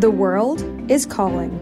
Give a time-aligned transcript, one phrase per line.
[0.00, 1.52] The world is calling.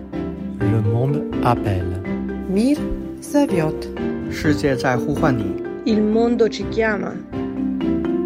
[0.60, 2.02] Le monde appelle.
[2.48, 2.76] Mir
[3.22, 3.88] zовет.
[4.30, 5.44] 世界在呼唤你。
[5.84, 7.12] Il mondo ci chiama.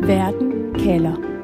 [0.02, 1.34] Verden kalder.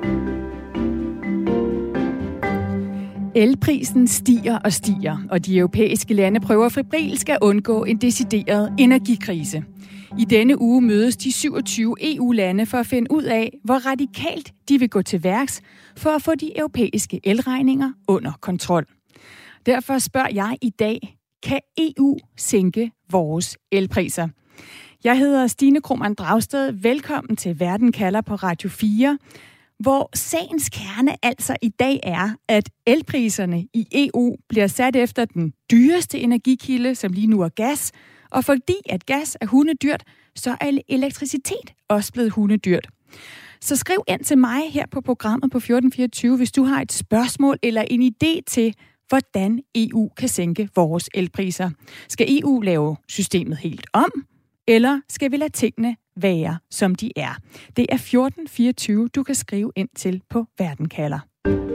[3.34, 9.62] Elprisen stiger og stiger, og de europæiske lande prøver febrilsk at undgå en decideret energikrise.
[10.19, 14.79] I denne uge mødes de 27 EU-lande for at finde ud af, hvor radikalt de
[14.79, 15.61] vil gå til værks
[15.97, 18.85] for at få de europæiske elregninger under kontrol.
[19.65, 24.27] Derfor spørger jeg i dag, kan EU sænke vores elpriser?
[25.03, 26.71] Jeg hedder Stine Krohmann Dragsted.
[26.71, 29.17] Velkommen til Verden kalder på Radio 4,
[29.79, 35.53] hvor sagens kerne altså i dag er, at elpriserne i EU bliver sat efter den
[35.71, 37.91] dyreste energikilde, som lige nu er gas,
[38.35, 40.03] og fordi at gas er hundedyrt,
[40.35, 42.87] så er elektricitet også blevet hundedyrt.
[43.61, 47.57] Så skriv ind til mig her på programmet på 1424, hvis du har et spørgsmål
[47.63, 48.75] eller en idé til,
[49.09, 51.69] hvordan EU kan sænke vores elpriser.
[52.09, 54.11] Skal EU lave systemet helt om,
[54.67, 57.33] eller skal vi lade tingene være, som de er?
[57.75, 61.74] Det er 1424, du kan skrive ind til på Verdenkalder.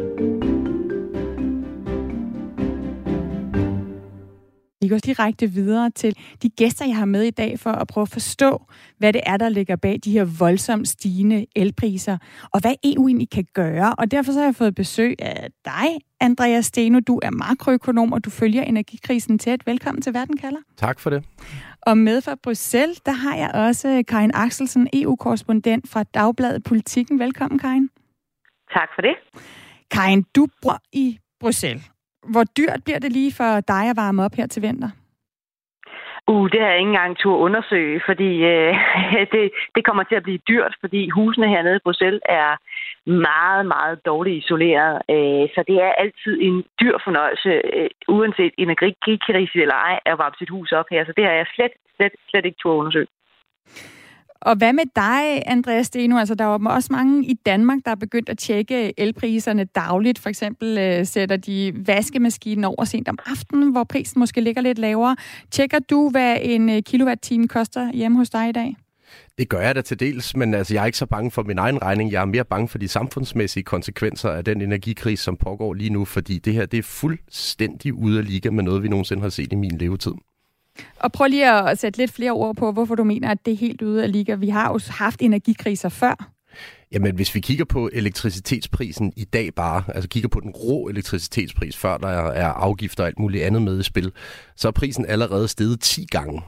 [4.90, 8.08] Går direkte videre til de gæster, jeg har med i dag, for at prøve at
[8.08, 8.66] forstå,
[8.98, 12.18] hvad det er, der ligger bag de her voldsomt stigende elpriser,
[12.52, 13.94] og hvad EU egentlig kan gøre.
[13.98, 17.00] Og derfor så har jeg fået besøg af dig, Andreas Steno.
[17.06, 19.66] Du er makroøkonom, og du følger energikrisen tæt.
[19.66, 20.60] Velkommen til Verden kalder.
[20.76, 21.24] Tak for det.
[21.82, 27.18] Og med fra Bruxelles, der har jeg også Karin Axelsen, EU-korrespondent fra Dagbladet Politikken.
[27.18, 27.88] Velkommen, Karin.
[28.72, 29.42] Tak for det.
[29.90, 31.89] Karin, du bor i Bruxelles.
[32.22, 34.90] Hvor dyrt bliver det lige for dig at varme op her til vinter?
[36.30, 38.74] Uh, det har jeg ikke engang tur undersøge, fordi øh,
[39.34, 42.50] det, det kommer til at blive dyrt, fordi husene hernede i Bruxelles er
[43.28, 44.92] meget, meget dårligt isoleret.
[45.14, 50.34] Øh, så det er altid en dyr fornøjelse, øh, uanset energikrise eller ej, at varme
[50.38, 51.04] sit hus op her.
[51.04, 53.06] Så det har jeg slet, slet, slet ikke tur undersøge.
[54.40, 56.18] Og hvad med dig, Andreas Steno?
[56.18, 60.18] Altså, der er jo også mange i Danmark, der er begyndt at tjekke elpriserne dagligt.
[60.18, 64.78] For eksempel øh, sætter de vaskemaskinen over sent om aftenen, hvor prisen måske ligger lidt
[64.78, 65.16] lavere.
[65.50, 68.76] Tjekker du, hvad en øh, kilowatt-time koster hjemme hos dig i dag?
[69.38, 71.58] Det gør jeg da til dels, men altså, jeg er ikke så bange for min
[71.58, 72.12] egen regning.
[72.12, 76.04] Jeg er mere bange for de samfundsmæssige konsekvenser af den energikrise, som pågår lige nu,
[76.04, 79.52] fordi det her det er fuldstændig ude af liga med noget, vi nogensinde har set
[79.52, 80.12] i min levetid.
[81.00, 83.56] Og prøv lige at sætte lidt flere ord på, hvorfor du mener, at det er
[83.56, 84.34] helt ude af liga.
[84.34, 86.30] Vi har jo haft energikriser før.
[86.92, 91.76] Jamen, hvis vi kigger på elektricitetsprisen i dag bare, altså kigger på den rå elektricitetspris,
[91.76, 94.12] før der er afgifter og alt muligt andet med i spil,
[94.56, 96.42] så er prisen allerede steget 10 gange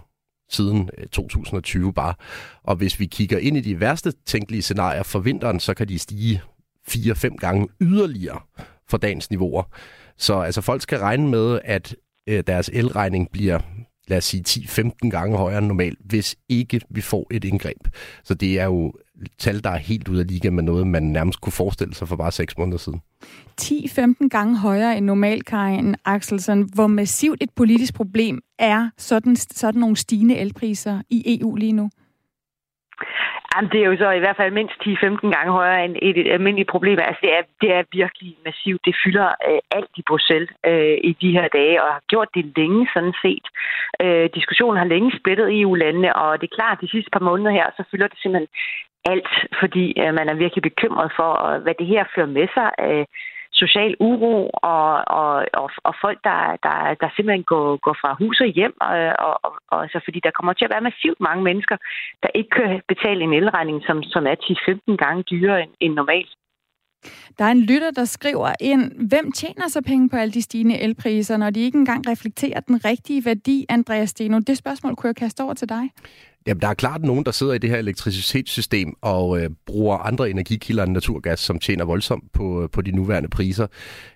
[0.50, 2.15] siden øh, 2020 bare.
[2.62, 5.98] Og hvis vi kigger ind i de værste tænkelige scenarier for vinteren, så kan de
[5.98, 6.42] stige
[6.88, 8.41] 4-5 gange yderligere
[8.88, 9.62] for dagens niveauer.
[10.16, 13.59] Så altså folk skal regne med, at øh, deres elregning bliver
[14.08, 17.88] lad os sige 10-15 gange højere end normalt, hvis ikke vi får et indgreb.
[18.24, 18.92] Så det er jo
[19.38, 22.16] tal, der er helt ude af liga med noget, man nærmest kunne forestille sig for
[22.16, 23.00] bare 6 måneder siden.
[23.60, 26.70] 10-15 gange højere end normalt, Karin Axelsen.
[26.74, 31.91] Hvor massivt et politisk problem er sådan, sådan nogle stigende elpriser i EU lige nu?
[33.54, 36.32] Jamen, det er jo så i hvert fald mindst 10-15 gange højere end et, et
[36.32, 36.98] almindeligt problem.
[36.98, 38.84] Altså, det er, det er virkelig massivt.
[38.84, 42.44] Det fylder øh, alt i Bruxelles øh, i de her dage, og har gjort det
[42.56, 43.46] længe sådan set.
[44.04, 47.50] Øh, diskussionen har længe splittet EU-landene, og det er klart, at de sidste par måneder
[47.50, 48.48] her, så fylder det simpelthen
[49.12, 52.68] alt, fordi øh, man er virkelig bekymret for, hvad det her fører med sig.
[52.86, 53.04] Øh,
[53.62, 54.34] social uro
[54.72, 54.88] og,
[55.20, 58.74] og, og, og folk, der, der, der simpelthen går, går fra hus og hjem.
[58.88, 58.96] Og,
[59.26, 61.76] og, og, og altså, fordi der kommer til at være massivt mange mennesker,
[62.22, 64.36] der ikke kan betale en elregning, som, som er
[64.92, 66.32] 10-15 gange dyrere end, end normalt.
[67.38, 70.80] Der er en lytter, der skriver ind, hvem tjener så penge på alle de stigende
[70.80, 74.38] elpriser, når de ikke engang reflekterer den rigtige værdi, Andreas Steno?
[74.38, 75.90] Det spørgsmål kunne jeg kaste over til dig.
[76.47, 80.30] Jamen, der er klart nogen, der sidder i det her elektricitetssystem og øh, bruger andre
[80.30, 83.66] energikilder end naturgas, som tjener voldsomt på, øh, på de nuværende priser.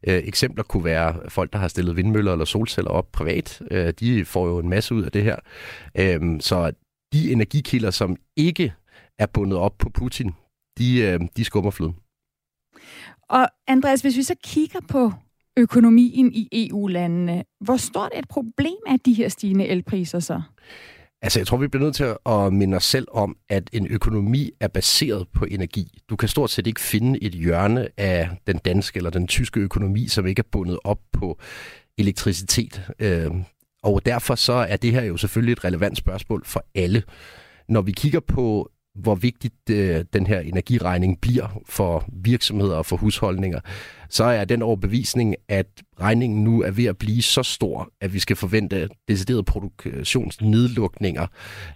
[0.09, 3.63] Øh, eksempler kunne være folk, der har stillet vindmøller eller solceller op privat.
[3.71, 5.37] Øh, de får jo en masse ud af det her.
[5.99, 6.73] Øh, så
[7.13, 8.73] de energikilder, som ikke
[9.19, 10.33] er bundet op på Putin,
[10.79, 11.95] de, øh, de skummer fløden.
[13.29, 15.13] Og Andreas, hvis vi så kigger på
[15.57, 20.43] økonomien i EU-landene, hvor stort et problem er de her stigende elpriser så?
[21.23, 24.51] Altså, jeg tror, vi bliver nødt til at minde os selv om, at en økonomi
[24.61, 25.99] er baseret på energi.
[26.11, 30.09] Du kan stort set ikke finde et hjørne af den danske eller den tyske økonomi,
[30.09, 31.39] som ikke er bundet op på
[31.99, 32.83] elektricitet.
[32.99, 33.45] Øhm,
[33.83, 37.03] og derfor så er det her jo selvfølgelig et relevant spørgsmål for alle.
[37.69, 42.97] Når vi kigger på hvor vigtigt øh, den her energiregning bliver for virksomheder og for
[42.97, 43.61] husholdninger,
[44.09, 45.67] så er den overbevisning, at
[46.01, 51.27] regningen nu er ved at blive så stor, at vi skal forvente deciderede produktionsnedlukninger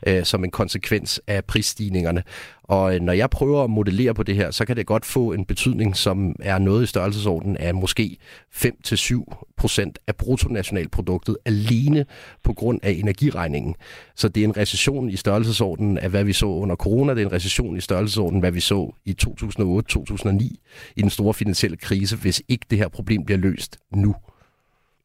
[0.07, 2.23] øh, som en konsekvens af prisstigningerne.
[2.71, 5.33] Og øh, når jeg prøver at modellere på det her, så kan det godt få
[5.33, 8.17] en betydning, som er noget i størrelsesorden af måske
[8.55, 12.07] 5-7 procent af bruttonationalproduktet alene
[12.45, 13.75] på grund af energiregningen.
[14.17, 17.15] Så det er en recession i størrelsesordenen af, hvad vi så under corona.
[17.15, 21.77] Det er en recession i størrelsesordenen, hvad vi så i 2008-2009 i den store finansielle
[21.77, 24.15] krise, hvis ikke det her problem bliver løst nu.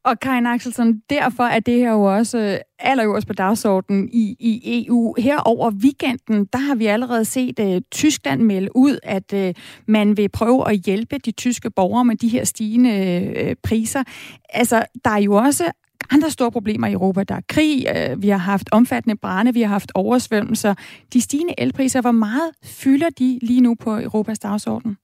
[0.05, 4.85] Og Karin Axelsen, derfor er det her jo også øh, allerøverst på dagsordenen i, i
[4.87, 5.15] EU.
[5.17, 10.17] Her over weekenden, der har vi allerede set uh, Tyskland melde ud, at uh, man
[10.17, 14.03] vil prøve at hjælpe de tyske borgere med de her stigende uh, priser.
[14.49, 15.71] Altså, der er jo også
[16.11, 17.23] andre store problemer i Europa.
[17.23, 20.73] Der er krig, uh, vi har haft omfattende brænde, vi har haft oversvømmelser.
[21.13, 24.97] De stigende elpriser, hvor meget fylder de lige nu på Europas dagsorden?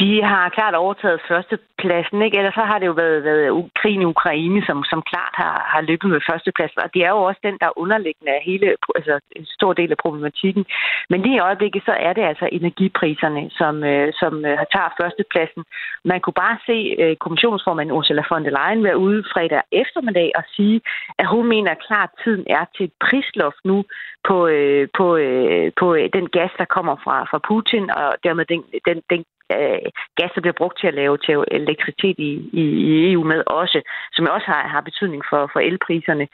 [0.00, 2.38] De har klart overtaget førstepladsen, ikke?
[2.38, 5.80] Ellers så har det jo været, været krigen i Ukraine, som, som klart har, har
[5.80, 6.80] løbet med førstepladsen.
[6.84, 8.66] Og det er jo også den, der er underliggende af hele,
[8.98, 10.64] altså en stor del af problematikken.
[11.10, 15.62] Men lige i øjeblikket, så er det altså energipriserne, som, øh, som øh, tager førstepladsen.
[16.04, 20.44] Man kunne bare se øh, kommissionsformand Ursula von der Leyen være ude fredag eftermiddag og
[20.56, 20.80] sige,
[21.18, 23.84] at hun mener klart, at tiden er til et prisloft nu
[24.28, 28.44] på, øh, på, øh, på øh, den gas, der kommer fra, fra Putin, og dermed
[28.52, 29.73] den, den, den øh,
[30.16, 33.78] gas, der bliver brugt til at lave til elektricitet i, i, i EU med også,
[34.12, 36.26] som også har, har betydning for, for elpriserne.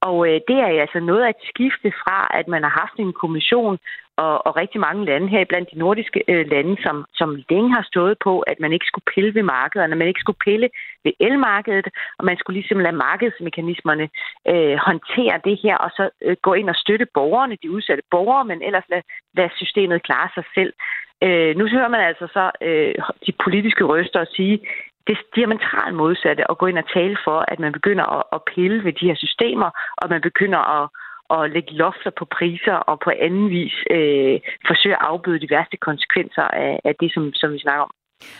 [0.00, 3.78] Og øh, det er altså noget at skifte fra, at man har haft en kommission
[4.24, 7.84] og, og rigtig mange lande her blandt de nordiske øh, lande, som, som længe har
[7.92, 10.68] stået på, at man ikke skulle pille ved markederne, man ikke skulle pille
[11.04, 11.88] ved elmarkedet,
[12.18, 14.06] og man skulle ligesom lade markedsmekanismerne
[14.52, 18.44] øh, håndtere det her, og så øh, gå ind og støtte borgerne, de udsatte borgere,
[18.44, 19.02] men ellers lade,
[19.36, 20.72] lade systemet klare sig selv.
[21.26, 22.94] Øh, nu hører man altså så øh,
[23.26, 24.56] de politiske røster sige,
[25.06, 28.40] det er diametralt modsatte at gå ind og tale for, at man begynder at, at
[28.54, 30.84] pille ved de her systemer, og man begynder at,
[31.30, 34.36] at lægge lofter på priser og på anden vis øh,
[34.68, 37.90] forsøge at afbøde de værste konsekvenser af, af det, som, som vi snakker om.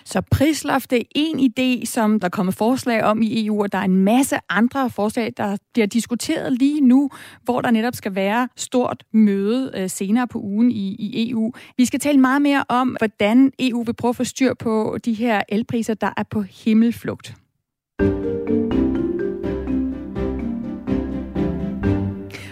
[0.05, 3.83] Så prisloft er en idé, som der kommer forslag om i EU, og der er
[3.83, 7.11] en masse andre forslag, der bliver diskuteret lige nu,
[7.43, 11.53] hvor der netop skal være stort møde øh, senere på ugen i, i EU.
[11.77, 15.15] Vi skal tale meget mere om, hvordan EU vil prøve at få styr på de
[15.15, 17.35] her elpriser, der er på himmelflugt.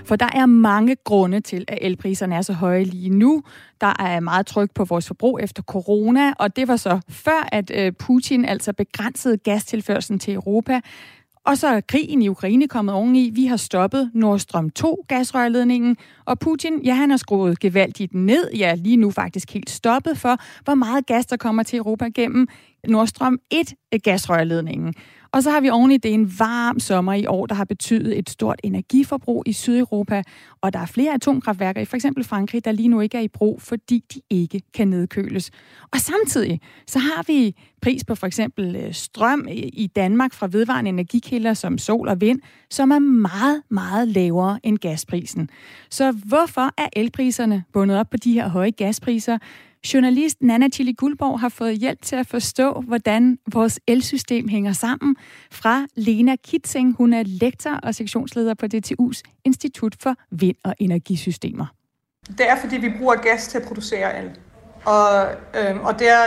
[0.06, 3.42] For der er mange grunde til, at elpriserne er så høje lige nu.
[3.80, 7.70] Der er meget tryk på vores forbrug efter corona, og det var så før, at
[7.74, 10.80] øh, Putin altså begrænsede gastilførselen til Europa.
[11.46, 13.30] Og så er krigen i Ukraine kommet oveni.
[13.34, 18.50] Vi har stoppet Nord Stream 2 gasrørledningen, og Putin, ja, han har skruet gevaldigt ned,
[18.52, 22.48] ja, lige nu faktisk helt stoppet for, hvor meget gas der kommer til Europa gennem
[22.88, 24.94] Nord Stream 1 øh, gasrørledningen.
[25.36, 28.18] Og så har vi oven i det en varm sommer i år, der har betydet
[28.18, 30.22] et stort energiforbrug i Sydeuropa,
[30.60, 33.28] og der er flere atomkraftværker i for eksempel Frankrig, der lige nu ikke er i
[33.28, 35.50] brug, fordi de ikke kan nedkøles.
[35.92, 40.88] Og samtidig så har vi pris på for eksempel øh, strøm i Danmark fra vedvarende
[40.88, 42.40] energikilder som sol og vind,
[42.70, 45.48] som er meget, meget lavere end gasprisen.
[45.90, 49.38] Så hvorfor er elpriserne bundet op på de her høje gaspriser?
[49.94, 55.16] Journalist Nana Chili Guldborg har fået hjælp til at forstå, hvordan vores elsystem hænger sammen
[55.50, 56.96] fra Lena Kitsing.
[56.98, 61.66] Hun er lektor og sektionsleder på DTU's Institut for Vind- og Energisystemer.
[62.28, 64.30] Det er, fordi vi bruger gas til at producere el.
[64.84, 66.24] Og, øhm, og det, er,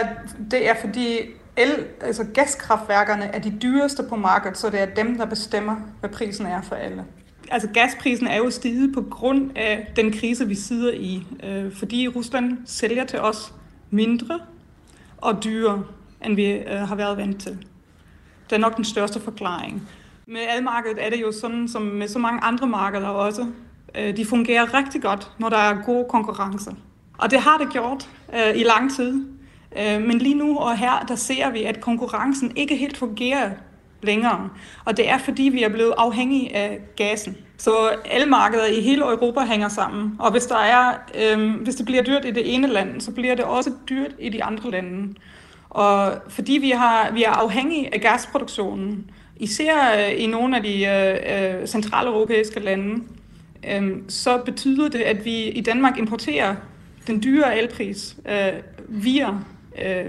[0.51, 1.17] det er, fordi
[1.57, 6.09] el, altså gaskraftværkerne er de dyreste på markedet, så det er dem, der bestemmer, hvad
[6.09, 7.05] prisen er for alle
[7.51, 12.07] altså gasprisen er jo stiget på grund af den krise, vi sidder i, øh, fordi
[12.07, 13.53] Rusland sælger til os
[13.89, 14.39] mindre
[15.17, 15.83] og dyrere,
[16.25, 17.57] end vi øh, har været vant til.
[18.49, 19.89] Det er nok den største forklaring.
[20.25, 23.45] Med elmarkedet er det jo sådan, som med så mange andre markeder også.
[23.95, 26.71] Øh, de fungerer rigtig godt, når der er god konkurrence.
[27.17, 29.25] Og det har det gjort øh, i lang tid.
[29.77, 33.51] Øh, men lige nu og her, der ser vi, at konkurrencen ikke helt fungerer
[34.01, 34.49] længere.
[34.85, 37.37] Og det er fordi, vi er blevet afhængige af gasen.
[37.57, 37.71] Så
[38.11, 40.15] elmarkeder i hele Europa hænger sammen.
[40.19, 43.35] Og hvis, der er, øhm, hvis det bliver dyrt i det ene land, så bliver
[43.35, 45.13] det også dyrt i de andre lande.
[45.69, 50.85] Og fordi vi, har, vi er afhængige af gasproduktionen, især øh, i nogle af de
[50.85, 53.03] øh, øh, centrale europæiske lande,
[53.71, 56.55] øh, så betyder det, at vi i Danmark importerer
[57.07, 58.53] den dyre elpris øh,
[58.87, 59.29] via
[59.81, 60.05] øh,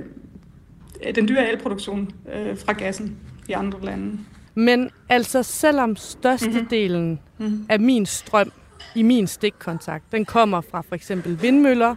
[1.15, 3.17] den dyre elproduktion øh, fra gassen
[3.51, 4.19] i andre lande.
[4.55, 7.67] Men altså, selvom størstedelen mm-hmm.
[7.69, 8.53] af min strøm
[8.95, 11.95] i min stikkontakt, den kommer fra for eksempel vindmøller,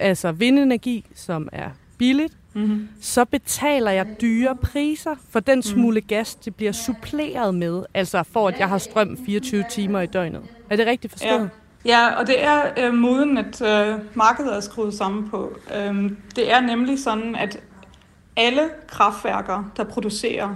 [0.00, 2.88] altså vindenergi, som er billigt, mm-hmm.
[3.00, 8.48] så betaler jeg dyre priser for den smule gas, det bliver suppleret med, altså for
[8.48, 10.42] at jeg har strøm 24 timer i døgnet.
[10.70, 11.40] Er det rigtigt forstået?
[11.40, 11.48] Ja.
[11.84, 15.56] Ja, og det er øh, måden, at øh, markedet er skruet sammen på.
[15.76, 17.60] Øhm, det er nemlig sådan, at
[18.36, 20.54] alle kraftværker, der producerer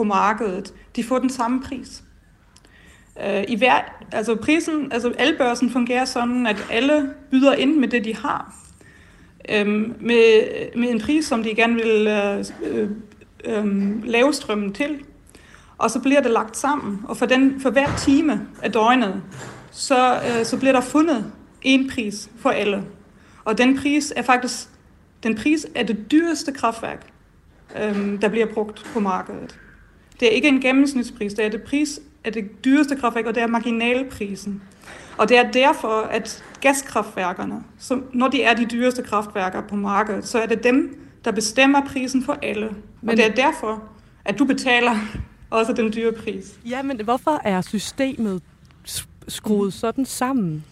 [0.00, 2.02] på markedet, de får den samme pris.
[3.26, 3.80] Øh, I hver,
[4.12, 8.54] altså prisen, altså elbørsen fungerer sådan, at alle byder ind med det, de har.
[9.48, 10.42] Øhm, med,
[10.76, 12.90] med en pris, som de gerne vil øh, øh,
[13.44, 14.98] øhm, lave strømmen til.
[15.78, 19.22] Og så bliver det lagt sammen, og for, den, for hver time af døgnet,
[19.70, 22.84] så, øh, så bliver der fundet en pris for alle.
[23.44, 24.68] Og den pris er faktisk
[25.22, 27.06] den pris er det dyreste kraftværk,
[27.76, 29.58] øh, der bliver brugt på markedet.
[30.20, 33.42] Det er ikke en gennemsnitspris, det er det pris af det dyreste kraftværk, og det
[33.42, 34.62] er marginalprisen.
[35.18, 40.26] Og det er derfor, at gaskraftværkerne, så når de er de dyreste kraftværker på markedet,
[40.26, 42.70] så er det dem, der bestemmer prisen for alle.
[43.00, 43.10] Men...
[43.10, 43.82] Og det er derfor,
[44.24, 44.96] at du betaler
[45.50, 46.58] også den dyre pris.
[46.64, 48.42] Ja, men hvorfor er systemet
[49.28, 50.64] skruet sådan sammen,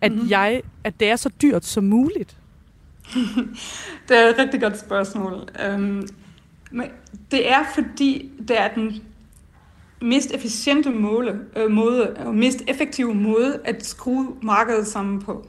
[0.00, 0.30] at, mm-hmm.
[0.30, 2.36] jeg, at det er så dyrt som muligt?
[4.08, 5.48] det er et rigtig godt spørgsmål.
[5.74, 6.08] Um,
[6.70, 6.86] men
[7.30, 9.02] det er fordi, det er den
[10.00, 15.46] mest efficiente måle, øh, måde, og mest effektive måde at skrue markedet sammen på.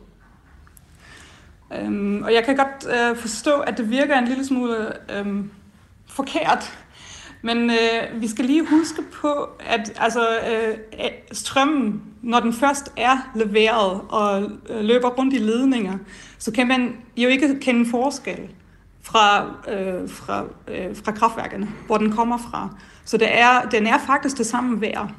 [1.73, 4.87] Øhm, og jeg kan godt øh, forstå, at det virker en lille smule
[5.17, 5.45] øh,
[6.07, 6.77] forkert,
[7.41, 10.77] men øh, vi skal lige huske på, at altså, øh,
[11.31, 15.97] strømmen, når den først er leveret og øh, løber rundt i ledninger,
[16.37, 18.49] så kan man jo ikke kende forskel
[19.03, 22.69] fra, øh, fra, øh, fra kraftværkerne, hvor den kommer fra.
[23.05, 25.11] Så det er, den er faktisk det samme værd,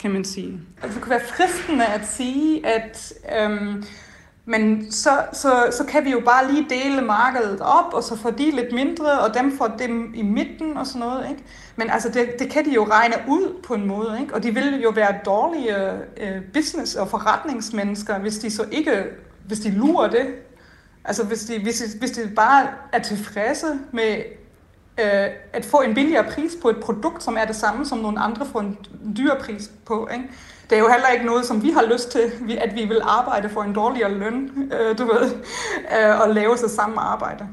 [0.00, 0.60] kan man sige.
[0.82, 3.84] Altså, det kunne være fristende at sige, at øhm,
[4.48, 8.30] men så, så, så kan vi jo bare lige dele markedet op, og så får
[8.30, 11.30] de lidt mindre, og dem får dem i midten og sådan noget.
[11.30, 11.42] Ikke?
[11.76, 14.34] Men altså, det, det kan de jo regne ud på en måde, ikke?
[14.34, 19.04] og de vil jo være dårlige øh, business- og forretningsmennesker, hvis de så ikke,
[19.46, 20.26] hvis de lurer det.
[21.06, 24.16] Altså, hvis de, hvis de, hvis de bare er tilfredse med
[24.98, 28.20] øh, at få en billigere pris på et produkt, som er det samme, som nogle
[28.20, 28.78] andre får en
[29.16, 30.08] dyr pris på.
[30.12, 30.24] Ikke?
[30.70, 33.48] Det er jo heller ikke noget, som vi har lyst til, at vi vil arbejde
[33.48, 35.30] for en dårligere løn, øh, du ved,
[35.98, 37.46] øh, og lave så samme arbejde.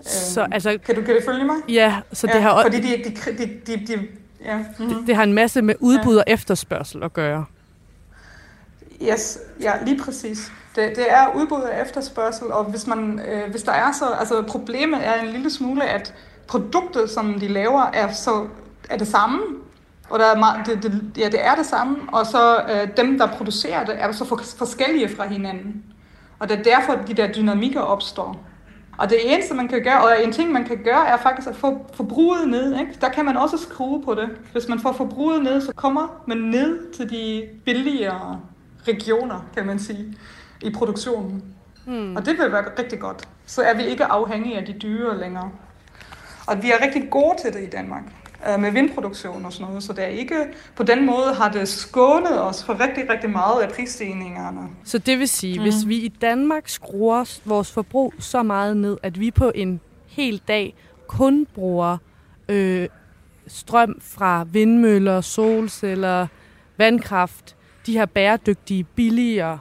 [0.00, 1.56] Så, øh, altså, kan, du, kan du følge mig?
[1.68, 4.06] Ja, så det ja, har fordi de, de, de, de, de
[4.44, 4.56] ja.
[4.56, 4.88] Mm-hmm.
[4.88, 7.44] det, det har en masse med udbud og efterspørgsel at gøre.
[9.02, 10.52] Yes, ja, lige præcis.
[10.76, 14.42] Det, det er udbud og efterspørgsel, og hvis, man, øh, hvis der er så, altså
[14.42, 16.14] problemet er en lille smule, at
[16.46, 18.46] produktet, som de laver, er, så,
[18.90, 19.40] er det samme,
[20.10, 23.18] og der er meget, det, det, ja, det er det samme, og så øh, dem,
[23.18, 25.84] der producerer det, er så for, forskellige fra hinanden.
[26.38, 28.46] Og det er derfor, de der dynamikker opstår.
[28.98, 31.56] Og det eneste, man kan gøre, og en ting, man kan gøre, er faktisk at
[31.56, 32.80] få forbruget ned.
[32.80, 32.96] Ikke?
[33.00, 34.28] Der kan man også skrue på det.
[34.52, 38.40] Hvis man får forbruget ned, så kommer man ned til de billigere
[38.88, 40.18] regioner, kan man sige,
[40.62, 41.44] i produktionen.
[41.86, 42.16] Hmm.
[42.16, 43.28] Og det vil være rigtig godt.
[43.46, 45.50] Så er vi ikke afhængige af de dyre længere.
[46.46, 48.02] Og vi er rigtig gode til det i Danmark
[48.48, 50.36] øh, med vindproduktion og sådan noget, så det er ikke,
[50.76, 54.68] på den måde har det skånet os for rigtig, rigtig meget af prisstigningerne.
[54.84, 55.62] Så det vil sige, mm.
[55.62, 60.42] hvis vi i Danmark skruer vores forbrug så meget ned, at vi på en hel
[60.48, 60.74] dag
[61.06, 61.98] kun bruger
[62.48, 62.88] øh,
[63.46, 66.26] strøm fra vindmøller, solceller,
[66.76, 69.58] vandkraft, de her bæredygtige, billigere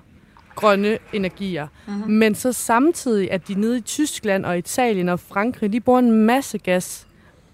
[0.62, 1.68] grønne energier.
[1.88, 2.12] Mm-hmm.
[2.12, 6.12] Men så samtidig, at de nede i Tyskland og Italien og Frankrig, de bruger en
[6.12, 7.08] masse gas,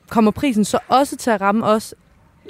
[0.10, 1.96] kommer prisen så også til at ramme os?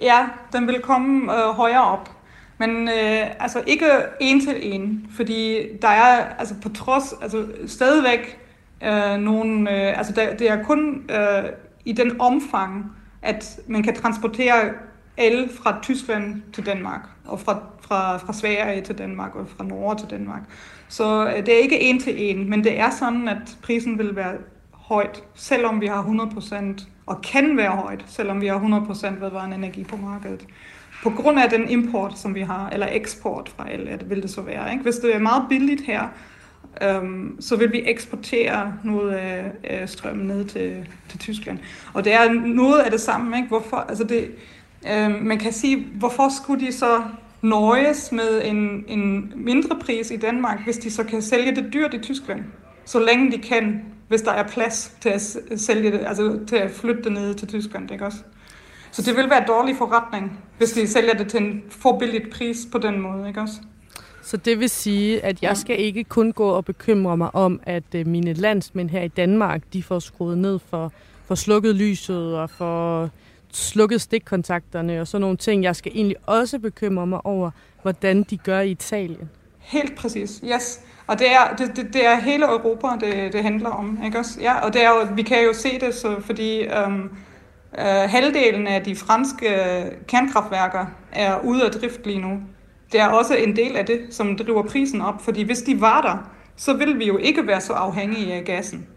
[0.01, 2.11] Ja, den vil komme øh, højere op.
[2.57, 3.85] Men øh, altså ikke
[4.19, 8.39] en til en, fordi der er altså på trods, altså stadigvæk
[8.83, 11.49] øh, nogle, øh, altså der, det er kun øh,
[11.85, 14.69] i den omfang, at man kan transportere
[15.17, 19.95] alle fra Tyskland til Danmark, og fra, fra, fra Sverige til Danmark, og fra Norge
[19.95, 20.41] til Danmark.
[20.87, 24.15] Så øh, det er ikke en til en, men det er sådan, at prisen vil
[24.15, 24.33] være
[24.71, 29.83] højt, selvom vi har 100%, og kan være højt, selvom vi har 100% vedvarende energi
[29.83, 30.45] på markedet.
[31.03, 34.29] På grund af den import, som vi har, eller eksport fra el, at vil det
[34.29, 34.71] så være.
[34.71, 34.83] Ikke?
[34.83, 36.07] Hvis det er meget billigt her,
[36.81, 41.59] øhm, så vil vi eksportere noget af, øh, strømmen ned til, til Tyskland.
[41.93, 43.37] Og det er noget af det samme.
[43.37, 43.47] Ikke?
[43.47, 43.77] Hvorfor?
[43.77, 44.31] Altså det,
[44.89, 47.01] Øh, man kan sige, hvorfor skulle de så
[47.41, 51.93] nøjes med en, en mindre pris i Danmark, hvis de så kan sælge det dyrt
[51.93, 52.43] i Tyskland,
[52.85, 55.21] så længe de kan, hvis der er plads til at
[55.57, 58.17] sælge det, altså til at flytte det ned til Tyskland, ikke også?
[58.91, 62.29] Så det vil være en dårlig forretning, hvis de sælger det til en for billigt
[62.29, 63.55] pris på den måde, ikke også?
[64.21, 67.83] Så det vil sige, at jeg skal ikke kun gå og bekymre mig om, at
[67.95, 70.91] øh, mine landsmænd her i Danmark, de får skruet ned for,
[71.25, 73.09] for slukket lyset og for
[73.57, 75.63] slukket stikkontakterne og sådan nogle ting.
[75.63, 79.29] Jeg skal egentlig også bekymre mig over, hvordan de gør i Italien.
[79.59, 80.79] Helt præcis, yes.
[81.07, 84.41] Og det er, det, det, det er hele Europa, det, det handler om, ikke også?
[84.41, 87.09] Ja, og det er jo, vi kan jo se det, så, fordi øhm,
[87.79, 92.39] øh, halvdelen af de franske øh, kernkraftværker er ude af drift lige nu.
[92.91, 96.01] Det er også en del af det, som driver prisen op, fordi hvis de var
[96.01, 98.87] der, så ville vi jo ikke være så afhængige af gassen.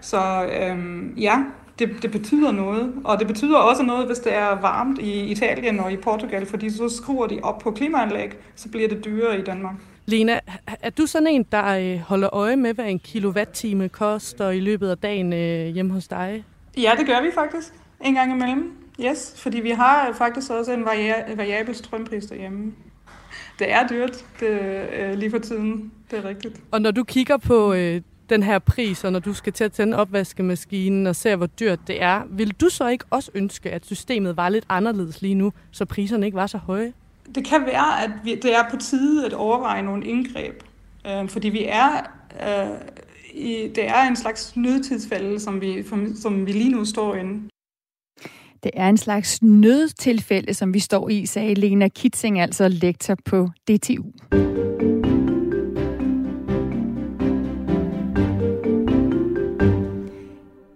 [0.00, 1.38] Så øhm, ja,
[1.78, 2.94] det, det betyder noget.
[3.04, 6.70] Og det betyder også noget, hvis det er varmt i Italien og i Portugal, fordi
[6.70, 9.74] så skruer de op på klimaanlæg, så bliver det dyrere i Danmark.
[10.06, 10.40] Lena,
[10.80, 14.88] er du sådan en, der øh, holder øje med, hvad en kilowatt-time koster i løbet
[14.88, 16.44] af dagen øh, hjemme hos dig?
[16.76, 17.72] Ja, det gør vi faktisk.
[18.04, 18.72] En gang imellem.
[19.00, 20.84] Yes, fordi vi har faktisk også en
[21.36, 22.72] variabel strømpris derhjemme.
[23.58, 24.60] Det er dyrt det,
[25.00, 26.60] øh, lige for tiden, det er rigtigt.
[26.70, 28.00] Og når du kigger på øh,
[28.30, 31.78] den her pris, og når du skal til at tænde opvaskemaskinen og ser, hvor dyrt
[31.86, 35.52] det er, vil du så ikke også ønske, at systemet var lidt anderledes lige nu,
[35.70, 36.92] så priserne ikke var så høje?
[37.34, 40.62] Det kan være, at vi, det er på tide at overveje nogle indgreb,
[41.06, 41.90] øh, fordi vi er,
[42.48, 42.76] øh,
[43.34, 45.84] i, det er en slags nødtidsfælde, som vi,
[46.22, 47.20] som vi lige nu står i.
[48.62, 53.48] Det er en slags nødtilfælde, som vi står i, sagde Lena Kitzing, altså lektor på
[53.68, 54.02] DTU.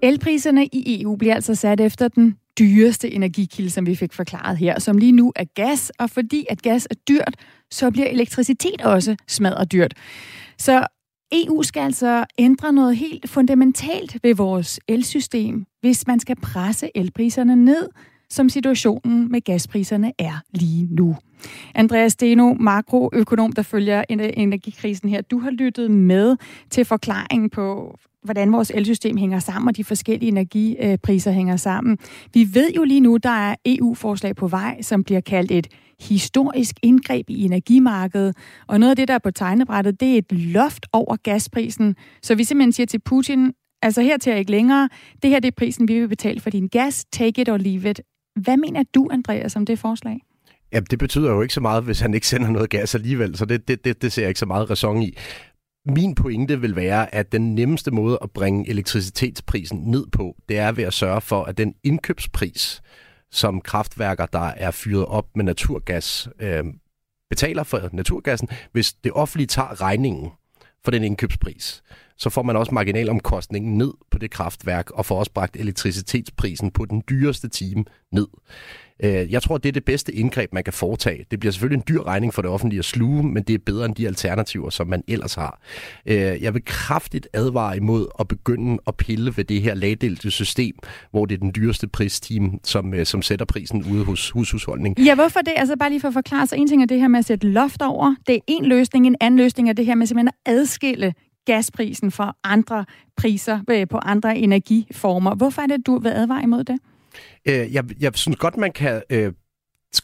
[0.03, 4.79] Elpriserne i EU bliver altså sat efter den dyreste energikilde, som vi fik forklaret her,
[4.79, 7.35] som lige nu er gas, og fordi at gas er dyrt,
[7.71, 9.95] så bliver elektricitet også smadret dyrt.
[10.59, 10.87] Så
[11.33, 17.57] EU skal altså ændre noget helt fundamentalt ved vores elsystem, hvis man skal presse elpriserne
[17.57, 17.89] ned,
[18.31, 21.17] som situationen med gaspriserne er lige nu.
[21.75, 25.21] Andreas Steno, makroøkonom, der følger energikrisen her.
[25.21, 26.37] Du har lyttet med
[26.71, 31.99] til forklaringen på, hvordan vores elsystem hænger sammen, og de forskellige energipriser hænger sammen.
[32.35, 35.67] Vi ved jo lige nu, der er EU-forslag på vej, som bliver kaldt et
[36.01, 38.37] historisk indgreb i energimarkedet.
[38.67, 41.97] Og noget af det, der er på tegnebrættet, det er et loft over gasprisen.
[42.23, 44.89] Så vi simpelthen siger til Putin, altså her til ikke længere,
[45.23, 47.91] det her det er prisen, vi vil betale for din gas, take it or leave
[47.91, 48.01] it.
[48.37, 50.21] Hvad mener du, Andreas, om det forslag?
[50.73, 53.45] Ja, det betyder jo ikke så meget, hvis han ikke sender noget gas alligevel, så
[53.45, 55.17] det, det, det, det ser jeg ikke så meget ræson i.
[55.87, 60.73] Min pointe vil være, at den nemmeste måde at bringe elektricitetsprisen ned på, det er
[60.73, 62.83] ved at sørge for, at den indkøbspris,
[63.31, 66.65] som kraftværker, der er fyret op med naturgas, øh,
[67.31, 70.31] betaler for naturgassen, hvis det offentlige tager regningen
[70.85, 71.83] for den indkøbspris,
[72.17, 76.85] så får man også marginalomkostningen ned på det kraftværk, og får også bragt elektricitetsprisen på
[76.85, 78.27] den dyreste time ned.
[79.05, 81.25] Øh, jeg tror, det er det bedste indgreb, man kan foretage.
[81.31, 83.87] Det bliver selvfølgelig en dyr regning for det offentlige at sluge, men det er bedre
[83.87, 85.61] end de alternativer, som man ellers har.
[86.07, 90.75] Øh, jeg vil kraftigt advare imod at begynde at pille ved det her lagdelte system,
[91.11, 95.01] hvor det er den dyreste pristeam, som, øh, som sætter prisen ude hos hushusholdning.
[95.01, 95.53] Ja, hvorfor det?
[95.57, 97.47] Altså bare lige for at forklare, så en ting er det her med at sætte
[97.47, 98.15] loft over.
[98.27, 99.07] Det er en løsning.
[99.07, 102.85] En anden løsning er det her med simpelthen at adskille gasprisen fra andre
[103.17, 105.35] priser øh, på andre energiformer.
[105.35, 106.79] Hvorfor er det, du vil advare imod det?
[107.49, 109.33] Øh, jeg, jeg synes godt, man kan øh,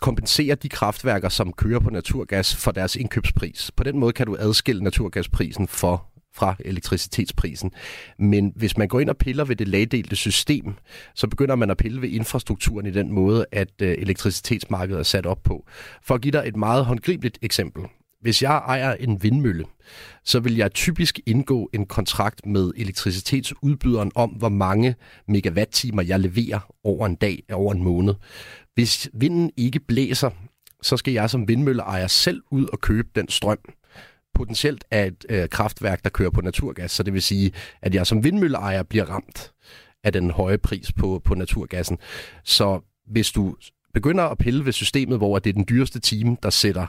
[0.01, 3.71] kompensere de kraftværker, som kører på naturgas for deres indkøbspris.
[3.77, 7.71] På den måde kan du adskille naturgasprisen for fra elektricitetsprisen.
[8.19, 10.75] Men hvis man går ind og piller ved det lagdelte system,
[11.15, 15.27] så begynder man at pille ved infrastrukturen i den måde, at øh, elektricitetsmarkedet er sat
[15.27, 15.67] op på.
[16.03, 17.85] For at give dig et meget håndgribeligt eksempel.
[18.25, 19.65] Hvis jeg ejer en vindmølle,
[20.25, 24.95] så vil jeg typisk indgå en kontrakt med elektricitetsudbyderen om, hvor mange
[25.29, 28.15] megawatt-timer jeg leverer over en dag, over en måned.
[28.75, 30.31] Hvis vinden ikke blæser,
[30.83, 33.59] så skal jeg som vindmølleejer selv ud og købe den strøm
[34.35, 36.93] potentielt af et øh, kraftværk, der kører på naturgas.
[36.93, 39.53] Så det vil sige, at jeg som vindmølleejer bliver ramt
[40.05, 41.99] af den høje pris på, på naturgassen.
[42.45, 43.57] Så hvis du
[43.95, 46.87] begynder at pille ved systemet, hvor det er den dyreste time, der sætter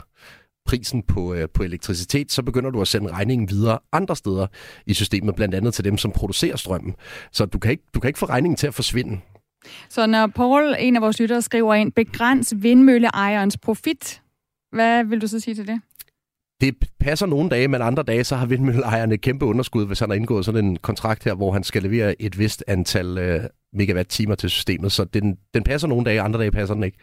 [0.66, 4.46] prisen på, øh, på elektricitet, så begynder du at sende regningen videre andre steder
[4.86, 6.94] i systemet, blandt andet til dem, som producerer strømmen.
[7.32, 9.20] Så du kan ikke, du kan ikke få regningen til at forsvinde.
[9.88, 14.22] Så når Paul, en af vores lyttere, skriver ind, begræns vindmølleejerens profit,
[14.72, 15.80] hvad vil du så sige til det?
[16.60, 20.10] Det passer nogle dage, men andre dage, så har vindmølleejerne et kæmpe underskud, hvis han
[20.10, 23.40] har indgået sådan en kontrakt her, hvor han skal levere et vist antal øh,
[23.72, 26.98] megawatt-timer til systemet, så den, den passer nogle dage, andre dage passer den ikke.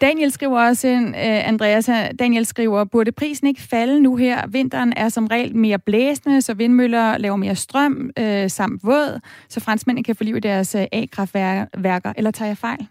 [0.00, 4.46] Daniel skriver også, uh, Andreas, Daniel skriver, burde prisen ikke falde nu her?
[4.46, 9.60] Vinteren er som regel mere blæsende, så vindmøller laver mere strøm uh, samt våd, så
[9.60, 12.86] franskmændene kan få liv i deres uh, A-kraftværker, eller tager jeg fejl?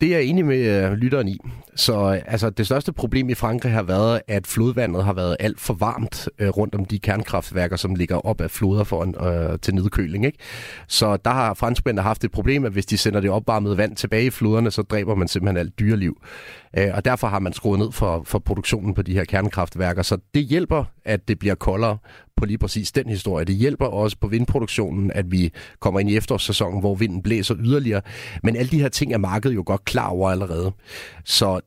[0.00, 1.38] Det er jeg enig med uh, lytteren i.
[1.80, 5.60] Så øh, altså, det største problem i Frankrig har været, at flodvandet har været alt
[5.60, 9.74] for varmt øh, rundt om de kernkraftværker, som ligger op af floder for øh, til
[9.74, 10.26] nedkøling.
[10.26, 10.38] Ikke?
[10.88, 14.26] Så der har franskmændene haft et problem, at hvis de sender det opvarmede vand tilbage
[14.26, 16.22] i floderne, så dræber man simpelthen alt dyreliv.
[16.78, 20.02] Øh, og derfor har man skruet ned for, for produktionen på de her kernkraftværker.
[20.02, 21.98] Så det hjælper, at det bliver koldere
[22.36, 23.44] på lige præcis den historie.
[23.44, 28.00] Det hjælper også på vindproduktionen, at vi kommer ind i efterårssæsonen, hvor vinden blæser yderligere.
[28.42, 30.72] Men alle de her ting er markedet jo godt klar over allerede.
[31.24, 31.60] Så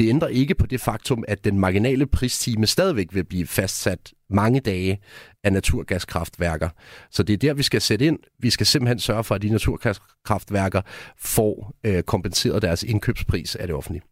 [0.00, 4.60] det ændrer ikke på det faktum, at den marginale pristime stadigvæk vil blive fastsat mange
[4.60, 5.00] dage
[5.44, 6.68] af naturgaskraftværker.
[7.10, 8.18] Så det er der, vi skal sætte ind.
[8.38, 10.82] Vi skal simpelthen sørge for, at de naturgaskraftværker
[11.18, 14.02] får øh, kompenseret deres indkøbspris af det offentlige.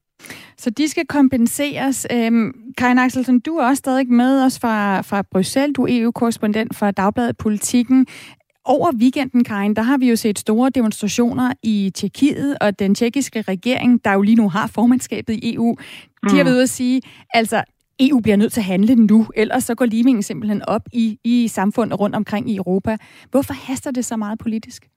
[0.59, 2.07] Så de skal kompenseres.
[2.13, 5.75] Øhm, Karin Axelsen, du er også stadig med os fra, fra Bruxelles.
[5.77, 8.07] Du er EU-korrespondent for Dagbladet Politikken.
[8.71, 13.43] Over weekenden, Karin, der har vi jo set store demonstrationer i Tjekkiet, og den tjekkiske
[13.43, 15.77] regering, der jo lige nu har formandskabet i EU,
[16.31, 16.51] de har mm.
[16.51, 17.03] ved at sige,
[17.35, 17.65] altså
[18.01, 21.49] EU bliver nødt til at handle nu, ellers så går limingen simpelthen op i, i
[21.49, 22.97] samfundet rundt omkring i Europa.
[23.31, 24.89] Hvorfor haster det så meget politisk?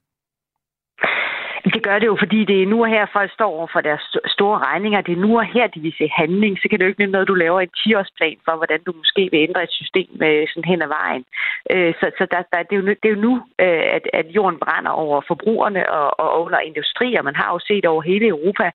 [1.64, 4.18] Det gør det jo, fordi det er nu og her, folk står over for deres
[4.28, 5.02] store regninger.
[5.02, 6.58] Det er nu og her, de vil se handling.
[6.58, 9.40] Så kan det jo ikke noget, du laver en 10-årsplan for, hvordan du måske vil
[9.48, 11.24] ændre et system øh, sådan hen ad vejen.
[11.72, 14.26] Øh, så så der, der, det, er jo, det er jo nu, øh, at, at
[14.38, 17.22] jorden brænder over forbrugerne og, og under industrier.
[17.22, 18.72] Man har jo set over hele Europa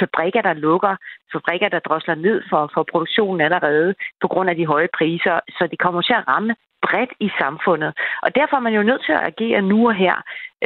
[0.00, 0.96] fabrikker, der lukker,
[1.32, 5.40] fabrikker, der drosler ned for, for produktionen allerede på grund af de høje priser.
[5.56, 7.92] Så det kommer til at ramme bredt i samfundet.
[8.22, 10.16] Og derfor er man jo nødt til at agere nu og her.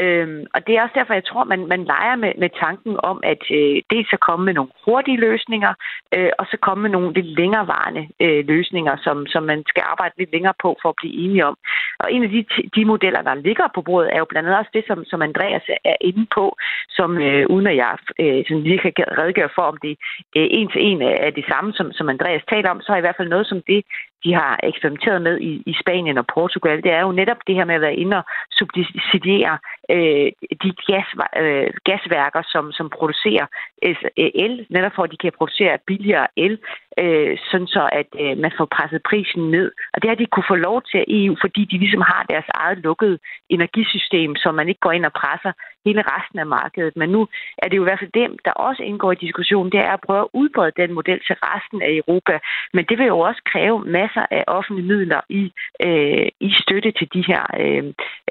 [0.03, 3.21] Øhm, og det er også derfor, jeg tror, man, man leger med, med tanken om,
[3.33, 5.73] at øh, dels at komme med nogle hurtige løsninger,
[6.17, 10.15] øh, og så komme med nogle lidt længerevarende øh, løsninger, som, som man skal arbejde
[10.19, 11.57] lidt længere på for at blive enige om.
[11.99, 12.45] Og en af de,
[12.77, 15.63] de modeller, der ligger på bordet, er jo blandt andet også det, som, som Andreas
[15.85, 16.57] er inde på,
[16.89, 19.95] som øh, uden at jeg øh, sådan lige kan redegøre for, om det
[20.37, 23.07] øh, en til en af det samme, som, som Andreas taler om, så er i
[23.07, 23.81] hvert fald noget som det,
[24.25, 27.65] de har eksperimenteret med i, i Spanien og Portugal, det er jo netop det her
[27.65, 28.25] med at være inde og
[28.59, 29.59] subsidiere
[29.91, 30.29] øh,
[30.63, 31.09] de gas,
[31.43, 33.47] øh, gasværker, som, som producerer
[33.87, 33.97] øh,
[34.45, 36.59] el, netop for at de kan producere billigere el,
[37.03, 39.73] øh, sådan så at øh, man får presset prisen ned.
[39.95, 42.49] Og det har de kunne få lov til af EU, fordi de ligesom har deres
[42.55, 43.19] eget lukkede
[43.51, 45.53] energisystem, så man ikke går ind og presser
[45.85, 46.97] hele resten af markedet.
[46.97, 49.81] Men nu er det jo i hvert fald dem, der også indgår i diskussionen, det
[49.81, 52.39] er at prøve at udbrede den model til resten af Europa.
[52.75, 55.43] Men det vil jo også kræve masser af offentlige midler i,
[55.87, 57.85] øh, i støtte til de her øh,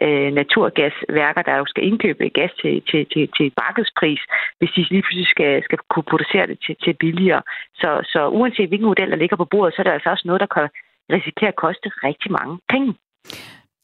[0.05, 4.21] øh, naturgasværker, der jo skal indkøbe gas til, til, til, til markedspris,
[4.59, 7.41] hvis de lige pludselig skal, skal kunne producere det til, til billigere.
[7.81, 10.41] Så, så uanset hvilken model, der ligger på bordet, så er der altså også noget,
[10.41, 10.67] der kan
[11.15, 12.93] risikere at koste rigtig mange penge.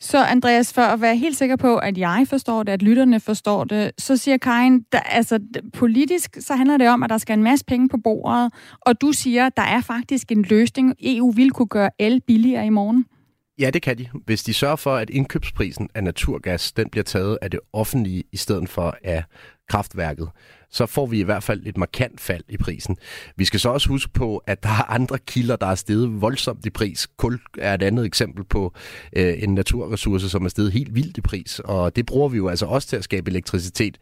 [0.01, 3.63] Så Andreas, for at være helt sikker på, at jeg forstår det, at lytterne forstår
[3.63, 5.39] det, så siger Karin, der, altså
[5.73, 9.12] politisk så handler det om, at der skal en masse penge på bordet, og du
[9.12, 10.95] siger, at der er faktisk en løsning.
[11.01, 13.05] EU vil kunne gøre el billigere i morgen.
[13.59, 14.07] Ja, det kan de.
[14.25, 18.38] Hvis de sørger for, at indkøbsprisen af naturgas, den bliver taget af det offentlige i
[18.38, 19.23] stedet for af
[19.69, 20.29] kraftværket,
[20.71, 22.97] så får vi i hvert fald et markant fald i prisen.
[23.36, 26.65] Vi skal så også huske på, at der er andre kilder, der er steget voldsomt
[26.65, 27.08] i pris.
[27.17, 28.73] Kul er et andet eksempel på
[29.13, 32.47] øh, en naturressource, som er steget helt vildt i pris, og det bruger vi jo
[32.47, 33.97] altså også til at skabe elektricitet.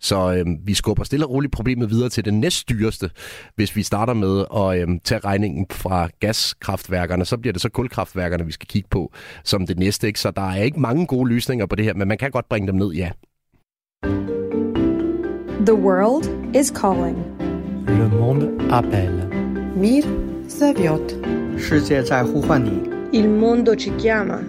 [0.00, 3.10] Så øh, vi skubber stille og roligt problemet videre til det næstdyreste.
[3.54, 8.46] Hvis vi starter med at øh, tage regningen fra gaskraftværkerne, så bliver det så kulkraftværkerne,
[8.46, 9.12] vi skal kigge på
[9.44, 10.06] som det næste.
[10.06, 10.20] Ikke?
[10.20, 12.66] Så der er ikke mange gode løsninger på det her, men man kan godt bringe
[12.66, 13.10] dem ned, ja.
[15.65, 17.17] The world is calling.
[17.87, 19.23] Le monde appelle.
[19.75, 20.03] Mir
[20.47, 21.15] зовет.
[21.57, 22.71] 世界在呼唤你。
[23.11, 24.39] Il mondo ci chiama.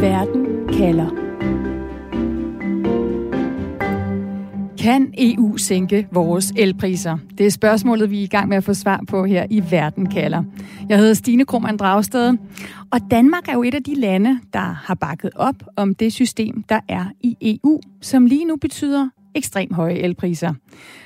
[0.00, 0.46] Verden
[0.78, 1.28] kalder.
[4.78, 7.18] Kan EU sænke vores elpriser?
[7.38, 10.06] Det er spørgsmålet, vi er i gang med at få svar på her i Verden
[10.06, 10.42] kalder.
[10.88, 12.36] Jeg hedder Stine Krohmann Dragsted,
[12.92, 16.62] og Danmark er jo et af de lande, der har bakket op om det system,
[16.68, 20.53] der er i EU, som lige nu betyder ekstremt høje elpriser.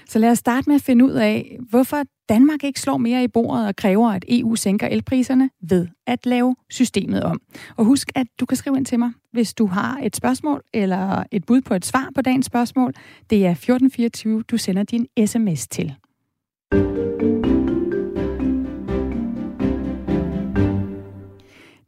[0.09, 3.27] Så lad os starte med at finde ud af, hvorfor Danmark ikke slår mere i
[3.27, 7.41] bordet og kræver, at EU sænker elpriserne ved at lave systemet om.
[7.75, 11.23] Og husk, at du kan skrive ind til mig, hvis du har et spørgsmål eller
[11.31, 12.93] et bud på et svar på dagens spørgsmål.
[13.29, 15.95] Det er 1424, du sender din sms til.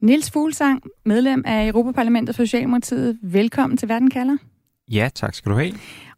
[0.02, 3.20] Nils Fuglsang, medlem af Europaparlamentet for Socialdemokratiet.
[3.22, 4.38] Velkommen til Verden kalder.
[4.92, 5.74] Ja, tak skal du have.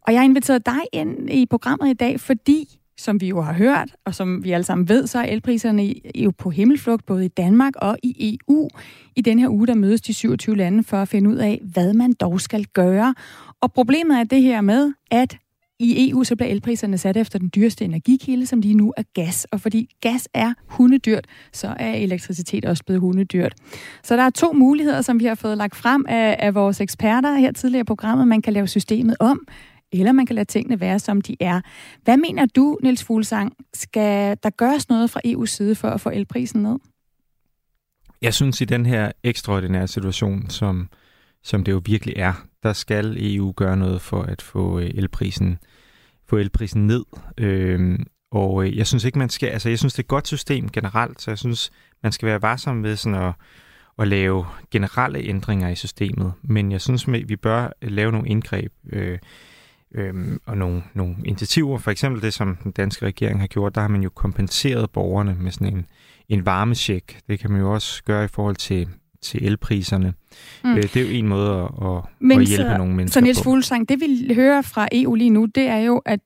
[0.06, 3.52] Og jeg har inviteret dig ind i programmet i dag, fordi, som vi jo har
[3.52, 7.28] hørt, og som vi alle sammen ved, så er elpriserne jo på himmelflugt både i
[7.28, 8.68] Danmark og i EU.
[9.16, 11.92] I den her uge, der mødes de 27 lande for at finde ud af, hvad
[11.92, 13.14] man dog skal gøre.
[13.60, 15.36] Og problemet er det her med, at
[15.78, 19.44] i EU så bliver elpriserne sat efter den dyreste energikilde, som lige nu er gas.
[19.44, 23.54] Og fordi gas er hundedyrt, så er elektricitet også blevet hundedyrt.
[24.02, 27.34] Så der er to muligheder, som vi har fået lagt frem af, af vores eksperter
[27.34, 28.28] her tidligere i programmet.
[28.28, 29.46] Man kan lave systemet om,
[29.92, 31.60] eller man kan lade tingene være, som de er.
[32.04, 36.10] Hvad mener du, Niels Fuglsang, skal der gøres noget fra EU's side for at få
[36.10, 36.78] elprisen ned?
[38.22, 40.88] Jeg synes, i den her ekstraordinære situation, som,
[41.42, 45.58] som det jo virkelig er, der skal EU gøre noget for at få øh, elprisen,
[46.28, 47.04] få elprisen ned.
[47.38, 49.48] Øhm, og øh, jeg synes ikke, man skal...
[49.48, 51.70] Altså, jeg synes, det er et godt system generelt, så jeg synes,
[52.02, 53.32] man skal være varsom med sådan at,
[53.98, 56.32] at lave generelle ændringer i systemet.
[56.42, 59.18] Men jeg synes, vi bør lave nogle indgreb øh,
[59.94, 61.78] øh, og nogle, nogle initiativer.
[61.78, 65.36] For eksempel det, som den danske regering har gjort, der har man jo kompenseret borgerne
[65.40, 65.86] med sådan en,
[66.28, 67.20] en varmesjek.
[67.28, 68.88] Det kan man jo også gøre i forhold til
[69.22, 70.14] til elpriserne.
[70.64, 70.70] Mm.
[70.70, 73.24] Øh, det er jo en måde at, at, Men at hjælpe så, nogle mennesker Så
[73.24, 76.20] Niels Fuglsang, det vi hører fra EU lige nu, det er jo, at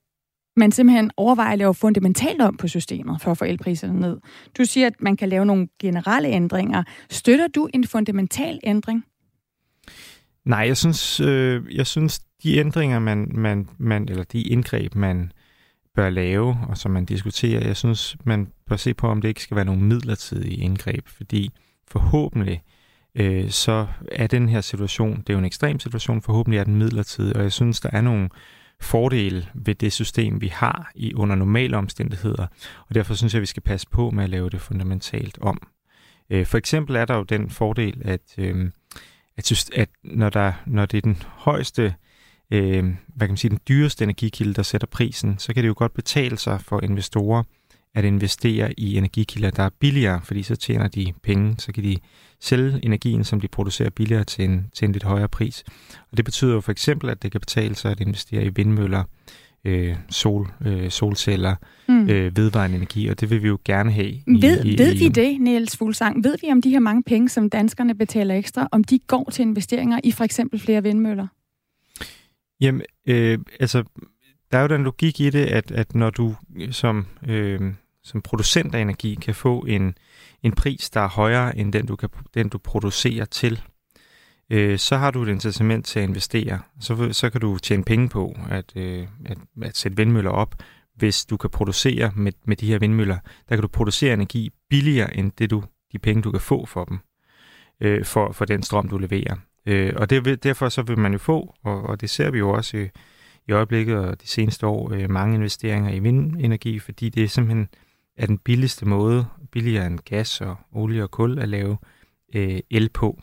[0.56, 4.18] man simpelthen overvejer at lave fundamentalt om på systemet for at få elpriserne ned.
[4.58, 6.82] Du siger, at man kan lave nogle generelle ændringer.
[7.10, 9.04] Støtter du en fundamental ændring?
[10.46, 15.32] Nej, jeg synes, øh, jeg synes de ændringer, man, man, man, eller de indgreb, man
[15.94, 19.42] bør lave, og som man diskuterer, jeg synes, man bør se på, om det ikke
[19.42, 21.50] skal være nogle midlertidige indgreb, fordi
[21.88, 22.62] forhåbentlig
[23.14, 26.76] øh, så er den her situation, det er jo en ekstrem situation, forhåbentlig er den
[26.76, 28.28] midlertidig, og jeg synes, der er nogle
[28.80, 32.46] fordele ved det system, vi har i under normale omstændigheder,
[32.88, 35.68] og derfor synes jeg, vi skal passe på med at lave det fundamentalt om.
[36.30, 38.70] Øh, for eksempel er der jo den fordel, at, øh,
[39.38, 41.94] at, at når, der, når det er den højeste
[42.50, 45.74] øh, hvad kan man sige, den dyreste energikilde, der sætter prisen, så kan det jo
[45.76, 47.42] godt betale sig for investorer
[47.94, 51.96] at investere i energikilder, der er billigere, fordi så tjener de penge, så kan de
[52.40, 55.64] sælge energien, som de producerer billigere til en, til en lidt højere pris.
[56.10, 59.04] Og det betyder jo for eksempel, at det kan betale sig at investere i vindmøller,
[59.66, 61.54] øh, sol, øh, solceller,
[61.88, 62.08] mm.
[62.08, 64.08] øh, vedvarende energi, og det vil vi jo gerne have.
[64.08, 66.24] I, ved i, ved vi det, Niels Fuglsang?
[66.24, 69.42] Ved vi om de her mange penge, som danskerne betaler ekstra, om de går til
[69.42, 71.26] investeringer i for eksempel flere vindmøller?
[72.60, 73.84] Jamen, øh, altså,
[74.52, 76.34] der er jo den logik i det, at, at når du
[76.70, 77.60] som, øh,
[78.02, 79.94] som producent af energi kan få en,
[80.42, 83.62] en pris, der er højere end den, du, kan, den, du producerer til,
[84.50, 86.60] øh, så har du et incitament til at investere.
[86.80, 90.54] Så, så kan du tjene penge på at, øh, at, at sætte vindmøller op,
[90.96, 93.18] hvis du kan producere med, med de her vindmøller.
[93.48, 96.84] Der kan du producere energi billigere end det du, de penge, du kan få for
[96.84, 96.98] dem,
[97.80, 99.36] øh, for, for den strøm, du leverer.
[99.66, 102.50] Øh, og det, derfor så vil man jo få, og, og det ser vi jo
[102.50, 102.88] også i,
[103.48, 107.68] i øjeblikket og de seneste år, øh, mange investeringer i vindenergi, fordi det er simpelthen
[108.16, 111.78] er den billigste måde, billigere end gas og olie og kul, at lave
[112.34, 113.20] øh, el på.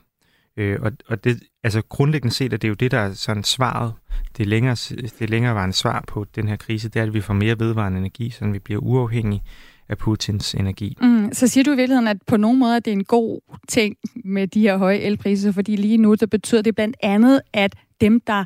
[0.58, 3.94] Øh, og, og det, altså grundlæggende set er det jo det, der er sådan svaret,
[4.38, 4.76] det længere,
[5.20, 8.30] det længerevarende svar på den her krise, det er, at vi får mere vedvarende energi,
[8.30, 9.44] så vi bliver uafhængige
[9.90, 10.98] af Putins energi.
[11.02, 13.96] Mm, så siger du i virkeligheden, at på nogle måder det er en god ting
[14.26, 18.20] med de her høje elpriser, fordi lige nu det betyder det blandt andet, at dem,
[18.20, 18.46] der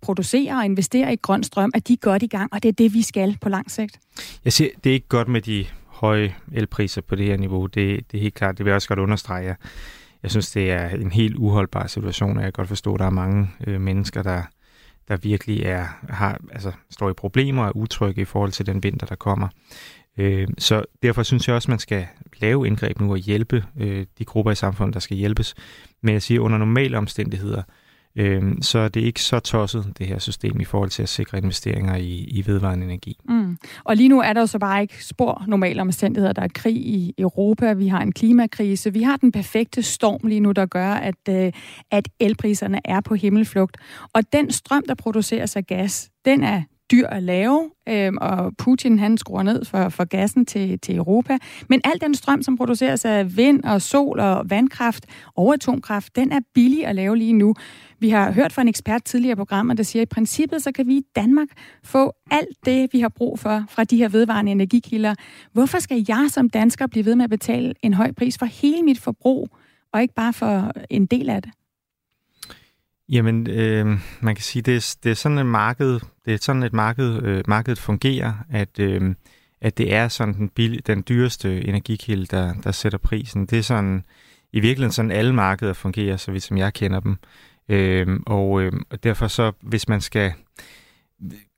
[0.00, 2.72] producerer og investerer i grøn strøm, at de er godt i gang, og det er
[2.72, 3.98] det, vi skal på lang sigt.
[4.44, 7.66] Jeg siger, det er ikke godt med de høje elpriser på det her niveau.
[7.66, 9.56] Det, det er helt klart, det vil jeg også godt understrege.
[10.22, 13.06] Jeg synes, det er en helt uholdbar situation, og jeg kan godt forstå, at der
[13.06, 14.42] er mange øh, mennesker, der,
[15.08, 18.82] der virkelig er, har, altså, står i problemer og er utrygge i forhold til den
[18.82, 19.48] vinter, der kommer.
[20.18, 22.06] Øh, så derfor synes jeg også, at man skal
[22.40, 25.54] lave indgreb nu og hjælpe øh, de grupper i samfundet, der skal hjælpes.
[26.00, 27.81] Men jeg siger, under normale omstændigheder, øh,
[28.16, 31.38] Øhm, så er det ikke så tosset, det her system, i forhold til at sikre
[31.38, 33.16] investeringer i, i vedvarende energi.
[33.28, 33.58] Mm.
[33.84, 36.32] Og lige nu er der jo så bare ikke spor normale omstændigheder.
[36.32, 40.40] Der er krig i Europa, vi har en klimakrise, vi har den perfekte storm lige
[40.40, 41.52] nu, der gør, at, øh,
[41.90, 43.76] at elpriserne er på himmelflugt.
[44.12, 48.98] Og den strøm, der produceres af gas, den er dyr at lave, øh, og Putin
[48.98, 51.38] han skruer ned for, for gassen til, til Europa.
[51.68, 56.32] Men al den strøm, som produceres af vind og sol og vandkraft og atomkraft, den
[56.32, 57.54] er billig at lave lige nu.
[58.02, 60.72] Vi har hørt fra en ekspert tidligere i programmet, der siger, at i princippet så
[60.72, 61.48] kan vi i Danmark
[61.84, 65.14] få alt det, vi har brug for fra de her vedvarende energikilder.
[65.52, 68.82] Hvorfor skal jeg som dansker blive ved med at betale en høj pris for hele
[68.82, 69.48] mit forbrug,
[69.92, 71.50] og ikke bare for en del af det?
[73.08, 73.86] Jamen, øh,
[74.20, 77.22] man kan sige, det er, det er sådan et marked, det er sådan et marked,
[77.22, 79.14] øh, markedet fungerer, at, øh,
[79.60, 83.46] at det er sådan den, billig, den dyreste energikilde, der, der sætter prisen.
[83.46, 84.04] Det er sådan,
[84.52, 87.16] i virkeligheden sådan alle markeder fungerer, så vidt som jeg kender dem.
[87.68, 90.32] Øh, og, øh, og derfor så, hvis man skal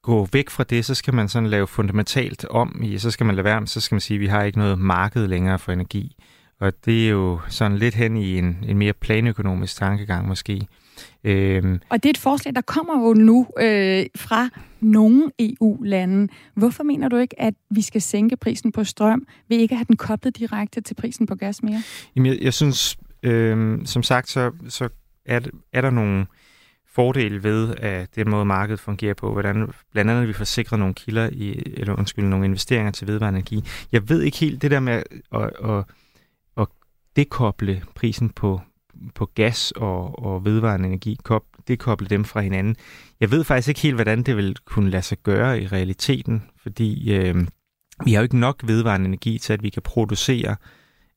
[0.02, 3.34] gå væk fra det, så skal man sådan lave fundamentalt om i, så skal man
[3.34, 6.16] lade være så skal man sige, at vi har ikke noget marked længere for energi.
[6.60, 10.66] Og det er jo sådan lidt hen i en, en mere planøkonomisk tankegang måske.
[11.24, 14.48] Øhm, og det er et forslag, der kommer jo nu øh, fra
[14.80, 16.32] nogle EU-lande.
[16.54, 19.86] Hvorfor mener du ikke, at vi skal sænke prisen på strøm ved ikke at have
[19.88, 21.82] den koblet direkte til prisen på gas mere?
[22.16, 24.88] Jamen, jeg, jeg synes, øh, som sagt, så, så
[25.26, 25.40] er,
[25.72, 26.26] er der nogle
[26.94, 30.94] fordele ved, at den måde, markedet fungerer på, hvordan blandt andet vi får sikret nogle
[30.94, 33.64] kilder, i, eller undskyld, nogle investeringer til vedvarende energi.
[33.92, 35.84] Jeg ved ikke helt det der med at, at, at,
[36.56, 36.66] at
[37.16, 38.60] dekoble prisen på,
[39.14, 42.76] på gas og, og vedvarende energi, kop, dekoble dem fra hinanden.
[43.20, 47.14] Jeg ved faktisk ikke helt, hvordan det vil kunne lade sig gøre i realiteten, fordi
[47.14, 47.46] øh,
[48.04, 50.56] vi har jo ikke nok vedvarende energi til, at vi kan producere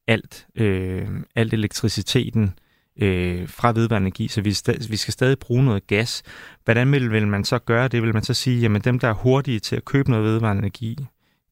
[0.08, 2.54] alt, øh, alt elektriciteten
[3.02, 6.24] øh, fra vedvarende energi, så vi, st- vi skal stadig bruge noget gas.
[6.64, 8.04] Hvordan vil, vil man så gøre det?
[8.04, 10.98] Vil man så sige, jamen dem, der er hurtige til at købe noget vedvarende energi,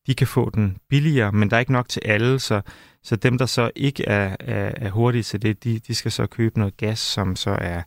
[0.08, 2.62] de kan få den billigere, men der er ikke nok til alle, så,
[3.04, 6.28] så dem, der så ikke er, er, er hurtige til det, de, de skal så
[6.28, 7.82] købe noget gas, som så er,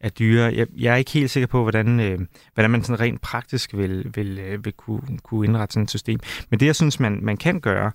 [0.00, 0.54] er dyre.
[0.54, 2.18] Jeg, jeg er ikke helt sikker på, hvordan, øh,
[2.54, 6.20] hvordan man sådan rent praktisk vil, vil, øh, vil kunne, kunne indrette sådan et system.
[6.50, 7.92] Men det, jeg synes, man, man kan gøre,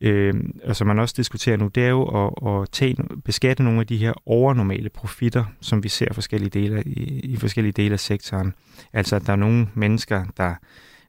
[0.00, 0.34] øh,
[0.64, 3.86] og som man også diskuterer nu, det er jo at, at tage, beskatte nogle af
[3.86, 8.54] de her overnormale profitter, som vi ser forskellige dele, i, i forskellige dele af sektoren.
[8.92, 10.54] Altså, at der er nogle mennesker, der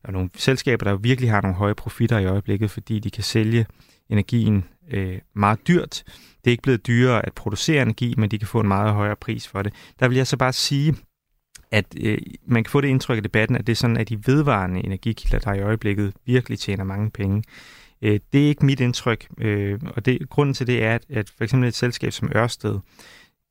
[0.03, 3.65] og nogle selskaber, der virkelig har nogle høje profitter i øjeblikket, fordi de kan sælge
[4.11, 6.03] energien øh, meget dyrt.
[6.43, 9.15] Det er ikke blevet dyrere at producere energi, men de kan få en meget højere
[9.15, 9.73] pris for det.
[9.99, 10.95] Der vil jeg så bare sige,
[11.71, 14.27] at øh, man kan få det indtryk af debatten, at det er sådan, at de
[14.27, 17.43] vedvarende energikilder, der i øjeblikket virkelig tjener mange penge.
[18.01, 21.29] Øh, det er ikke mit indtryk, øh, og det, grunden til det er, at, at
[21.29, 22.79] for eksempel et selskab som Ørsted,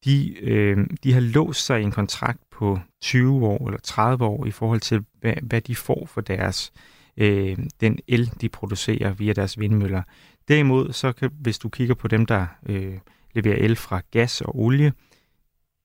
[0.05, 4.47] de, øh, de har låst sig i en kontrakt på 20 år eller 30 år
[4.47, 6.73] i forhold til, hvad, hvad de får for deres
[7.17, 10.03] øh, den el, de producerer via deres vindmøller.
[10.49, 12.99] Derimod, så kan, hvis du kigger på dem, der øh,
[13.35, 14.93] leverer el fra gas og olie,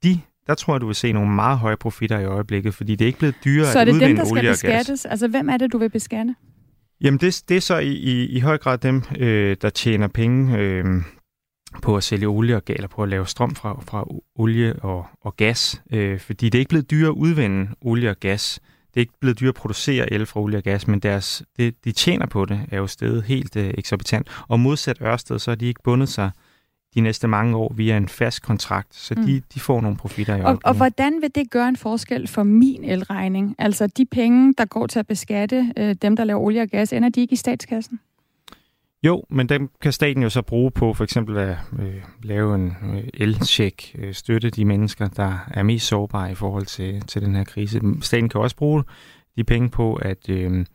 [0.03, 3.05] de der tror jeg, du vil se nogle meget høje profitter i øjeblikket, fordi det
[3.05, 5.05] er ikke blevet dyrere så at udvinde dem, der olie skal beskattes?
[5.05, 6.35] Altså, hvem er det, du vil beskatte?
[7.01, 10.57] Jamen, det, det er så i, i, i høj grad dem, øh, der tjener penge
[10.57, 10.85] øh,
[11.81, 15.35] på at sælge olie og eller på at lave strøm fra, fra olie og, og
[15.35, 15.81] gas.
[15.91, 18.59] Øh, fordi det er ikke blevet dyrere at udvinde olie og gas.
[18.95, 21.85] Det er ikke blevet dyrere at producere el fra olie og gas, men deres, det,
[21.85, 24.27] de tjener på det er jo stedet helt øh, eksorbitant.
[24.47, 26.31] Og modsat Ørsted, så har de ikke bundet sig
[26.95, 29.43] de næste mange år via en fast kontrakt, så de, mm.
[29.53, 32.83] de får nogle profitter i og, og hvordan vil det gøre en forskel for min
[32.83, 33.55] elregning?
[33.57, 36.93] Altså de penge, der går til at beskatte øh, dem, der laver olie og gas,
[36.93, 37.99] ender de ikke i statskassen?
[39.05, 42.75] Jo, men dem kan staten jo så bruge på for eksempel at øh, lave en
[42.93, 47.35] øh, el-check, øh, støtte de mennesker, der er mest sårbare i forhold til, til den
[47.35, 47.81] her krise.
[48.01, 48.83] Staten kan også bruge
[49.37, 50.65] de penge på at, øh,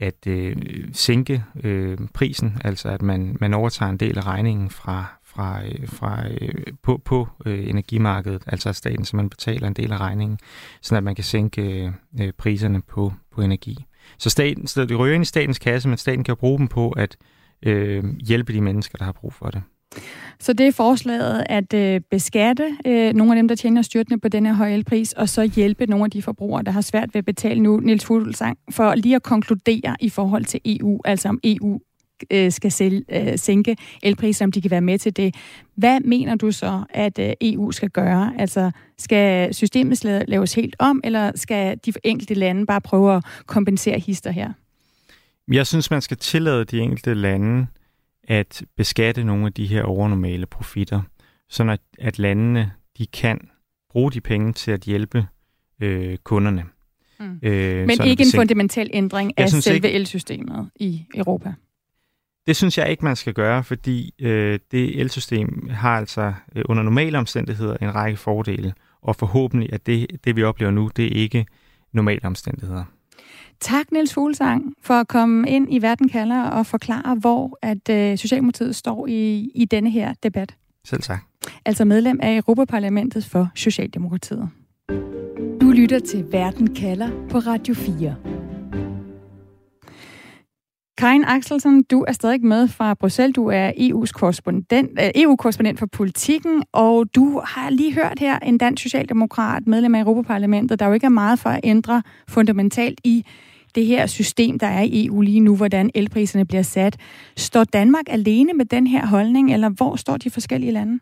[0.00, 0.56] at øh,
[0.92, 5.88] sænke øh, prisen, altså at man, man overtager en del af regningen fra, fra, øh,
[5.88, 10.38] fra, øh, på, på øh, energimarkedet, altså at staten man betaler en del af regningen,
[10.82, 13.86] så at man kan sænke øh, øh, priserne på, på energi.
[14.18, 16.90] Så, staten, så det ryger ind i statens kasse, men staten kan bruge dem på
[16.90, 17.16] at
[17.62, 19.62] øh, hjælpe de mennesker, der har brug for det.
[20.40, 24.28] Så det er forslaget at øh, beskatte øh, nogle af dem, der tjener styrtende på
[24.28, 27.18] den her høje elpris, og så hjælpe nogle af de forbrugere, der har svært ved
[27.18, 27.76] at betale nu.
[27.76, 31.80] Niels Fuglsang, for lige at konkludere i forhold til EU, altså om EU
[32.30, 35.34] øh, skal sælge, øh, sænke elpriser, om de kan være med til det.
[35.76, 38.32] Hvad mener du så, at øh, EU skal gøre?
[38.38, 43.98] Altså, skal systemet laves helt om, eller skal de enkelte lande bare prøve at kompensere
[43.98, 44.52] hister her?
[45.48, 47.66] Jeg synes, man skal tillade de enkelte lande
[48.24, 51.02] at beskatte nogle af de her overnormale profitter,
[51.48, 53.40] så at, at landene de kan
[53.90, 55.26] bruge de penge til at hjælpe
[55.82, 56.64] øh, kunderne.
[57.20, 57.38] Mm.
[57.42, 61.54] Øh, Men ikke en fundamental ændring af selve ikke, elsystemet i Europa?
[62.46, 66.82] Det synes jeg ikke, man skal gøre, fordi øh, det elsystem har altså øh, under
[66.82, 71.20] normale omstændigheder en række fordele, og forhåbentlig at det, det vi oplever nu, det er
[71.22, 71.46] ikke
[71.92, 72.84] normale omstændigheder.
[73.60, 78.18] Tak, Niels Fuglsang, for at komme ind i Verden kalder og forklare, hvor at øh,
[78.18, 80.54] Socialdemokratiet står i, i denne her debat.
[80.84, 81.20] Selv tak.
[81.64, 84.48] Altså medlem af Europaparlamentet for Socialdemokratiet.
[85.60, 88.16] Du lytter til Verden kalder på Radio 4.
[90.98, 93.34] Karin Axelsen, du er stadig med fra Bruxelles.
[93.34, 98.58] Du er EU's korrespondent, øh, EU-korrespondent for politikken, og du har lige hørt her en
[98.58, 103.24] dansk socialdemokrat, medlem af Europaparlamentet, der jo ikke er meget for at ændre fundamentalt i
[103.78, 106.94] det her system, der er i EU lige nu, hvordan elpriserne bliver sat.
[107.36, 110.94] Står Danmark alene med den her holdning, eller hvor står de forskellige lande?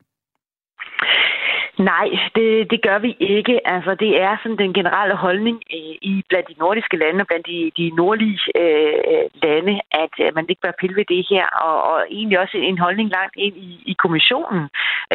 [1.78, 3.68] Nej, det, det gør vi ikke.
[3.68, 7.46] Altså, det er sådan den generelle holdning øh, i blandt de nordiske lande og blandt
[7.46, 11.76] de, de nordlige øh, lande, at øh, man ikke bør pille ved det her, og,
[11.90, 14.62] og egentlig også en holdning langt ind i, i kommissionen.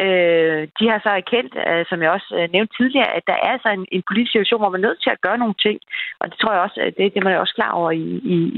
[0.02, 3.50] Øh, de har så erkendt, øh, som jeg også øh, nævnte tidligere, at der er
[3.54, 5.80] altså en, en politisk situation, hvor man er nødt til at gøre nogle ting,
[6.20, 8.06] og det tror jeg også, øh, det, det er man også klar over i,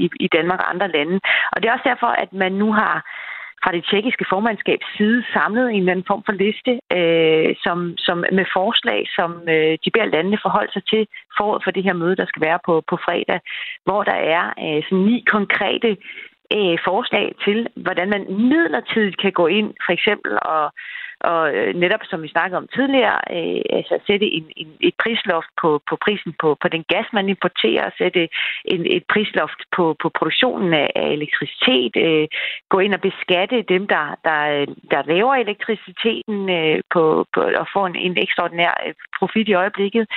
[0.03, 1.19] i, i Danmark og andre lande.
[1.51, 2.95] Og det er også derfor, at man nu har
[3.63, 8.17] fra det tjekkiske formandskabs side samlet en eller anden form for liste øh, som, som
[8.17, 12.15] med forslag, som øh, de beder landene forholde sig til forud for det her møde,
[12.15, 13.39] der skal være på, på fredag,
[13.85, 15.91] hvor der er øh, sådan ni konkrete
[16.57, 20.63] øh, forslag til, hvordan man midlertidigt kan gå ind for eksempel og
[21.31, 25.51] og øh, netop som vi snakkede om tidligere, øh, altså sætte en, en, et prisloft
[25.61, 28.29] på, på prisen på, på den gas, man importerer, sætte
[28.65, 32.27] en, et prisloft på, på produktionen af, af elektricitet, øh,
[32.69, 34.39] gå ind og beskatte dem, der, der,
[34.91, 40.07] der laver elektriciteten øh, på, på, og få en, en ekstraordinær øh, profit i øjeblikket.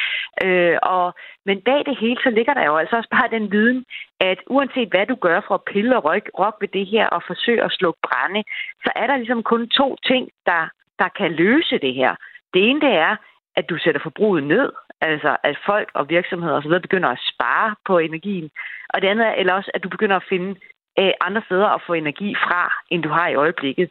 [0.45, 1.15] Øh, og,
[1.47, 3.85] men bag det hele, så ligger der jo altså også bare den viden,
[4.21, 7.23] at uanset hvad du gør for at pille og rykke, rock ved det her og
[7.27, 8.43] forsøge at slukke brænde,
[8.85, 10.69] så er der ligesom kun to ting, der
[10.99, 12.15] der kan løse det her.
[12.55, 13.17] Det ene det er,
[13.57, 16.81] at du sætter forbruget ned, altså at folk og virksomheder osv.
[16.81, 18.51] begynder at spare på energien.
[18.89, 20.61] Og det andet er eller også, at du begynder at finde
[20.99, 23.91] øh, andre steder at få energi fra, end du har i øjeblikket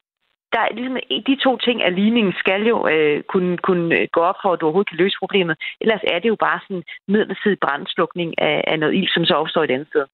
[0.54, 0.98] der er ligesom,
[1.30, 4.60] de to ting af ligningen skal jo øh, kunne, kunne øh, gå op for, at
[4.60, 5.56] du overhovedet kan løse problemet.
[5.82, 9.64] Ellers er det jo bare sådan midlertidig brandslukning af, af noget ild, som så opstår
[9.64, 10.06] et andet sted.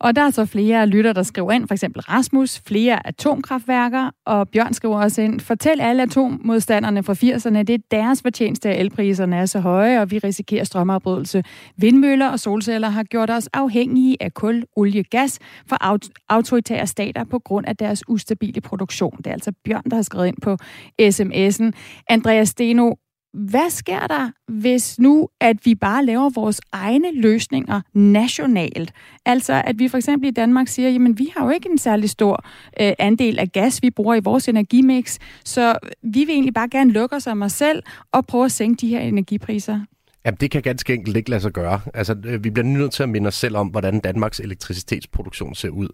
[0.00, 4.48] Og der er så flere lytter, der skriver ind, for eksempel Rasmus, flere atomkraftværker, og
[4.48, 9.36] Bjørn skriver også ind, fortæl alle atommodstanderne fra 80'erne, det er deres fortjeneste, at elpriserne
[9.36, 11.42] er så høje, og vi risikerer strømafbrydelse.
[11.76, 17.38] Vindmøller og solceller har gjort os afhængige af kul, olie, gas fra autoritære stater på
[17.38, 19.16] grund af deres ustabile produktion.
[19.18, 20.56] Det er altså Bjørn, der har skrevet ind på
[21.02, 21.70] sms'en.
[22.08, 22.94] Andreas Steno,
[23.34, 28.92] hvad sker der, hvis nu, at vi bare laver vores egne løsninger nationalt?
[29.26, 32.10] Altså, at vi for eksempel i Danmark siger, jamen, vi har jo ikke en særlig
[32.10, 32.44] stor
[32.80, 36.92] øh, andel af gas, vi bruger i vores energimix, så vi vil egentlig bare gerne
[36.92, 39.80] lukke os om os selv og prøve at sænke de her energipriser.
[40.24, 41.80] Jamen, det kan ganske enkelt ikke lade sig gøre.
[41.94, 45.68] Altså, øh, vi bliver nødt til at minde os selv om, hvordan Danmarks elektricitetsproduktion ser
[45.68, 45.88] ud.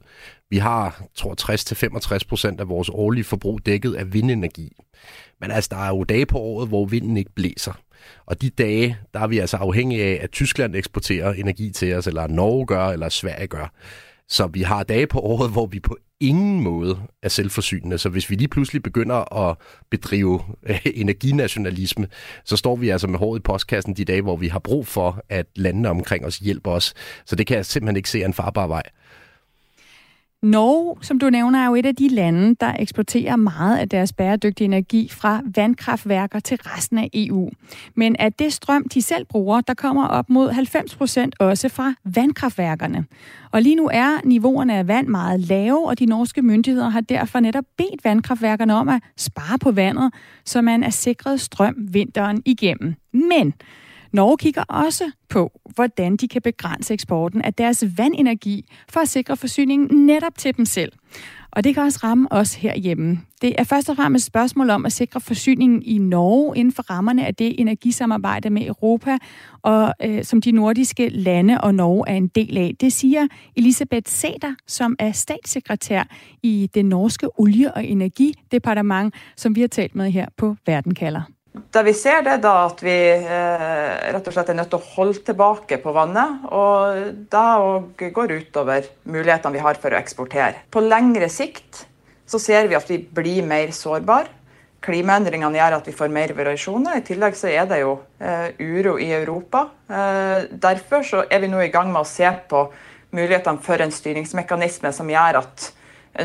[0.51, 1.35] Vi har, tror
[2.19, 4.73] 60-65 procent af vores årlige forbrug dækket af vindenergi.
[5.41, 7.81] Men altså, der er jo dage på året, hvor vinden ikke blæser.
[8.27, 12.07] Og de dage, der er vi altså afhængige af, at Tyskland eksporterer energi til os,
[12.07, 13.73] eller Norge gør, eller Sverige gør.
[14.29, 17.99] Så vi har dage på året, hvor vi på ingen måde er selvforsynende.
[17.99, 19.57] Så hvis vi lige pludselig begynder at
[19.91, 22.09] bedrive øh, energinationalisme,
[22.45, 25.25] så står vi altså med håret i postkassen de dage, hvor vi har brug for,
[25.29, 26.95] at landene omkring os hjælper os.
[27.27, 28.83] Så det kan jeg simpelthen ikke se en farbar vej.
[30.45, 34.13] Norge, som du nævner, er jo et af de lande, der eksporterer meget af deres
[34.13, 37.51] bæredygtige energi fra vandkraftværker til resten af EU.
[37.95, 41.95] Men at det strøm, de selv bruger, der kommer op mod 90 procent også fra
[42.05, 43.05] vandkraftværkerne.
[43.53, 47.41] Og lige nu er niveauerne af vand meget lave, og de norske myndigheder har derfor
[47.41, 50.15] netop bedt vandkraftværkerne om at spare på vandet,
[50.45, 52.95] så man er sikret strøm vinteren igennem.
[53.13, 53.55] Men
[54.15, 59.37] Norge kigger også på, hvordan de kan begrænse eksporten af deres vandenergi for at sikre
[59.37, 60.93] forsyningen netop til dem selv.
[61.51, 63.21] Og det kan også ramme os herhjemme.
[63.43, 66.83] Det er først og fremmest et spørgsmål om at sikre forsyningen i Norge inden for
[66.83, 69.19] rammerne af det energisamarbejde med Europa,
[69.63, 72.75] og øh, som de nordiske lande og Norge er en del af.
[72.81, 76.05] Det siger Elisabeth Seder, som er statssekretær
[76.43, 81.34] i det norske olie- og energidepartement, som vi har talt med her på Verden kalder.
[81.55, 84.95] Det vi ser det, da at vi eh, rett og slett er nødt til å
[84.97, 87.45] holde tilbake på vannet, og da
[88.03, 90.65] går utover mulighetene vi har for å eksportere.
[90.75, 91.85] På lengre sikt
[92.27, 94.33] så ser vi at vi blir mer sårbare.
[94.85, 96.99] Klimaendringene gjør at vi får mer variasjoner.
[96.99, 99.69] I tillegg så er det jo eh, uro i Europa.
[99.87, 102.67] Eh, derfor så er vi nå i gang med å se på
[103.15, 105.71] mulighetene for en styringsmekanisme som gjør at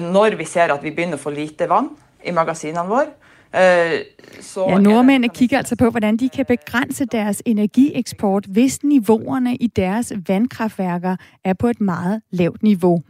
[0.01, 1.93] når vi ser at vi begynner å få lite vann
[2.25, 3.13] i magasinene våre,
[3.55, 3.99] Øh,
[4.41, 9.67] så ja, nordmændene kigger altså på, hvordan de kan begrænse deres energieksport, hvis niveauerne i
[9.67, 13.01] deres vandkraftværker er på et meget lavt niveau.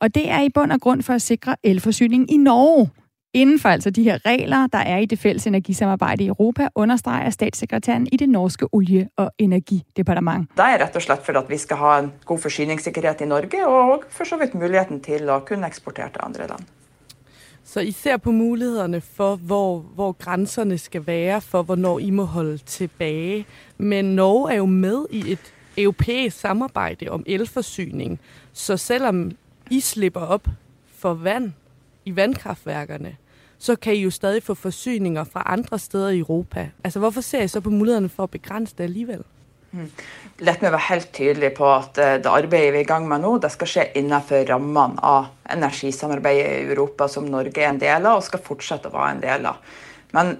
[0.00, 2.90] Og det er i bund og grund for at sikre elforsyning i Norge.
[3.34, 7.30] Inden for altså de her regler, der er i det fælles energisamarbejde i Europa, understreger
[7.30, 10.50] statssekretæren i det norske olie- og energidepartement.
[10.56, 13.66] Det er rett og slett for at vi skal ha en god forsyningssikkerhet i Norge,
[13.66, 16.64] og for så vidt muligheten til å kunne eksportere til andre land.
[17.68, 22.24] Så I ser på mulighederne for, hvor, hvor grænserne skal være for, hvornår I må
[22.24, 23.46] holde tilbage.
[23.78, 28.20] Men Norge er jo med i et europæisk samarbejde om elforsyning.
[28.52, 29.30] Så selvom
[29.70, 30.48] I slipper op
[30.96, 31.52] for vand
[32.04, 33.16] i vandkraftværkerne,
[33.58, 36.70] så kan I jo stadig få forsyninger fra andre steder i Europa.
[36.84, 39.22] Altså hvorfor ser I så på mulighederne for at begrænse det alligevel?
[40.44, 43.24] La meg være helt tydelig på at eh, det arbeidet vi er i gang med
[43.24, 48.08] nå, det skal skje innenfor rammene av energisamarbeidet i Europa, som Norge er en del
[48.08, 49.78] av og skal fortsette å være en del av.
[50.16, 50.36] Men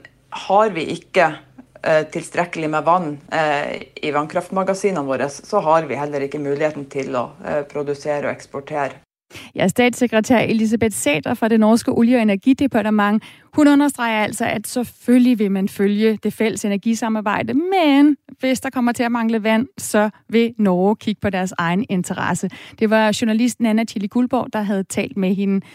[0.47, 6.27] har vi ikke eh, tilstrekkelig med vann eh, i vannkraftmagasinene våre, så har vi heller
[6.27, 9.06] ikke muligheten til å eh, produsere og eksportere.
[9.55, 13.23] Ja, statssekretær Elisabeth Sæter fra det norske olie- og energidepartement,
[13.55, 18.93] hun understreger altså, at selvfølgelig vil man følge det fælles energisamarbejde, men hvis der kommer
[18.93, 22.51] til at mangle vand, så vil Norge kigge på deres egen interesse.
[22.79, 25.67] Det var journalisten Anna Chili Guldborg, der havde talt med hende.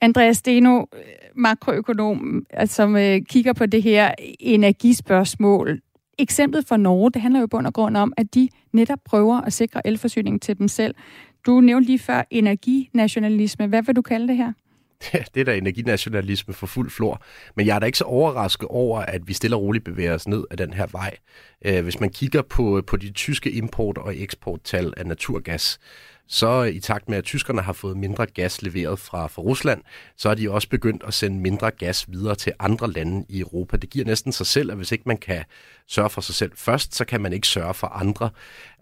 [0.00, 1.02] Andreas Steno, øh,
[1.34, 5.80] makroøkonom, øh, som øh, kigger på det her energispørgsmål.
[6.18, 9.40] Eksemplet for Norge, det handler jo på bund og grund om, at de netop prøver
[9.40, 10.94] at sikre elforsyningen til dem selv.
[11.46, 13.66] Du nævnte lige før energinationalisme.
[13.66, 14.52] Hvad vil du kalde det her?
[15.34, 17.22] det er da energinationalisme for fuld flor.
[17.54, 20.28] Men jeg er da ikke så overrasket over, at vi stille og roligt bevæger os
[20.28, 21.16] ned ad den her vej.
[21.64, 25.78] Øh, hvis man kigger på, på de tyske import- og eksporttal af naturgas,
[26.28, 29.82] så i takt med, at tyskerne har fået mindre gas leveret fra, fra Rusland,
[30.16, 33.76] så er de også begyndt at sende mindre gas videre til andre lande i Europa.
[33.76, 35.44] Det giver næsten sig selv, at hvis ikke man kan
[35.86, 38.30] sørge for sig selv først, så kan man ikke sørge for andre.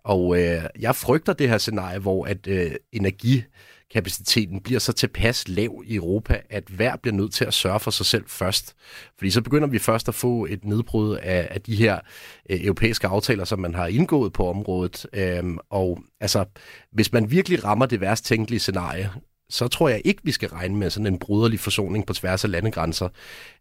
[0.04, 5.82] Og øh, jeg frygter det her scenarie, hvor at øh, energikapaciteten bliver så tilpas lav
[5.86, 8.74] i Europa, at hver bliver nødt til at sørge for sig selv først.
[9.18, 11.98] Fordi så begynder vi først at få et nedbrud af, af de her
[12.50, 15.06] øh, europæiske aftaler, som man har indgået på området.
[15.12, 16.44] Øhm, og altså,
[16.92, 19.10] hvis man virkelig rammer det værst tænkelige scenarie,
[19.50, 22.50] så tror jeg ikke, vi skal regne med sådan en bruderlig forsoning på tværs af
[22.50, 23.08] landegrænser.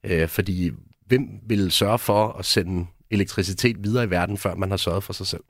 [0.03, 0.71] Øh, fordi
[1.05, 5.13] hvem vil sørge for at sende elektricitet videre i verden, før man har sørget for
[5.13, 5.43] sig selv?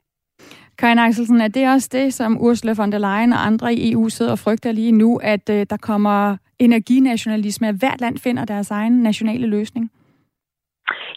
[0.78, 4.08] Karin Axelsen, er det også det, som Ursula von der Leyen og andre i EU
[4.08, 8.70] sidder og frygter lige nu, at øh, der kommer energinationalisme, at hvert land finder deres
[8.70, 9.90] egen nationale løsning?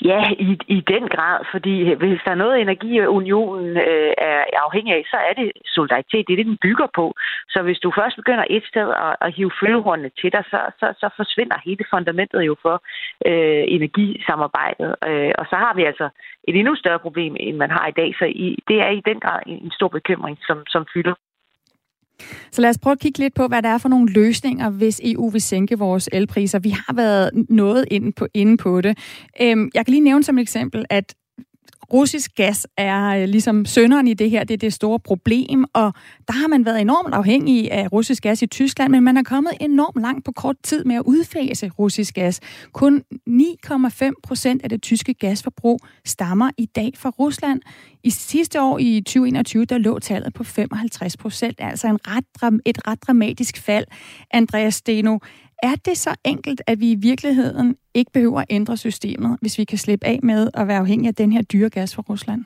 [0.06, 5.04] Ja, i, i den grad, fordi hvis der er noget, energiunionen øh, er afhængig af,
[5.12, 6.28] så er det solidaritet.
[6.28, 7.14] Det er det, den bygger på.
[7.50, 10.88] Så hvis du først begynder et sted at, at hive følehornene til dig, så, så,
[11.02, 12.76] så forsvinder hele fundamentet jo for
[13.26, 14.96] øh, energisamarbejdet.
[15.10, 16.10] Øh, og så har vi altså
[16.48, 18.16] et endnu større problem, end man har i dag.
[18.20, 21.14] Så i, det er i den grad en, en stor bekymring, som, som fylder.
[22.52, 25.02] Så lad os prøve at kigge lidt på, hvad der er for nogle løsninger, hvis
[25.04, 26.60] EU vil sænke vores elpriser.
[26.60, 28.98] Vi har været noget inde på, inde på det.
[29.42, 31.16] Øhm, jeg kan lige nævne som et eksempel, at
[31.94, 34.44] russisk gas er øh, ligesom sønderen i det her.
[34.44, 35.94] Det er det store problem, og
[36.28, 39.54] der har man været enormt afhængig af russisk gas i Tyskland, men man er kommet
[39.62, 42.40] enormt langt på kort tid med at udfase russisk gas.
[42.74, 47.62] Kun 9,5 procent af det tyske gasforbrug stammer i dag fra Rusland.
[48.04, 52.88] I sidste år, i 2021, der lå tallet på 55 procent, altså en ret, et
[52.88, 53.86] ret dramatisk fald.
[54.32, 55.18] Andreas Steno,
[55.64, 59.64] er det så enkelt, at vi i virkeligheden ikke behøver at ændre systemet, hvis vi
[59.64, 62.46] kan slippe af med at være afhængige af den her dyre gas fra Rusland?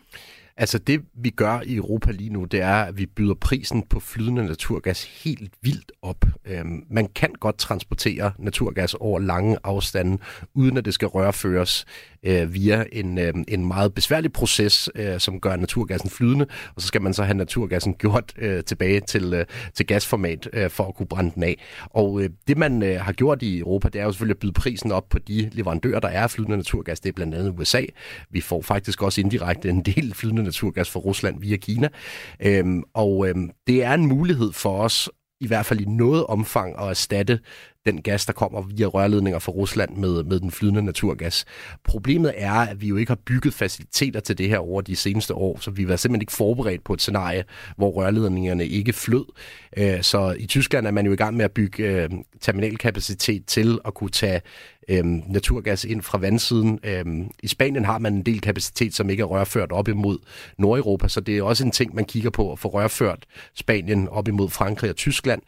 [0.57, 3.99] Altså det, vi gør i Europa lige nu, det er, at vi byder prisen på
[3.99, 6.25] flydende naturgas helt vildt op.
[6.45, 10.17] Øhm, man kan godt transportere naturgas over lange afstande,
[10.53, 11.85] uden at det skal rørføres
[12.25, 16.45] øh, via en, øh, en meget besværlig proces, øh, som gør naturgassen flydende,
[16.75, 20.69] og så skal man så have naturgassen gjort øh, tilbage til, øh, til gasformat øh,
[20.69, 21.57] for at kunne brænde den af.
[21.89, 24.53] Og øh, det man øh, har gjort i Europa, det er jo selvfølgelig at byde
[24.53, 26.99] prisen op på de leverandører, der er flydende naturgas.
[26.99, 27.81] Det er blandt andet USA.
[28.29, 31.89] Vi får faktisk også indirekte en del flydende naturgas fra Rusland via Kina.
[32.39, 35.09] Øhm, og øhm, det er en mulighed for os
[35.41, 37.39] i hvert fald i noget omfang at erstatte
[37.85, 41.45] den gas, der kommer via rørledninger fra Rusland med, med den flydende naturgas.
[41.83, 45.33] Problemet er, at vi jo ikke har bygget faciliteter til det her over de seneste
[45.33, 47.43] år, så vi var simpelthen ikke forberedt på et scenarie,
[47.77, 49.25] hvor rørledningerne ikke flød.
[49.77, 52.09] Øh, så i Tyskland er man jo i gang med at bygge øh,
[52.41, 54.41] terminalkapacitet til at kunne tage
[54.89, 56.79] øhm, naturgas ind fra vandsiden.
[56.83, 60.17] Øhm, I Spanien har man en del kapacitet, som ikke er rørført op imod
[60.57, 63.25] Nordeuropa, så det er også en ting, man kigger på at få rørført
[63.55, 65.41] Spanien op imod Frankrig og Tyskland.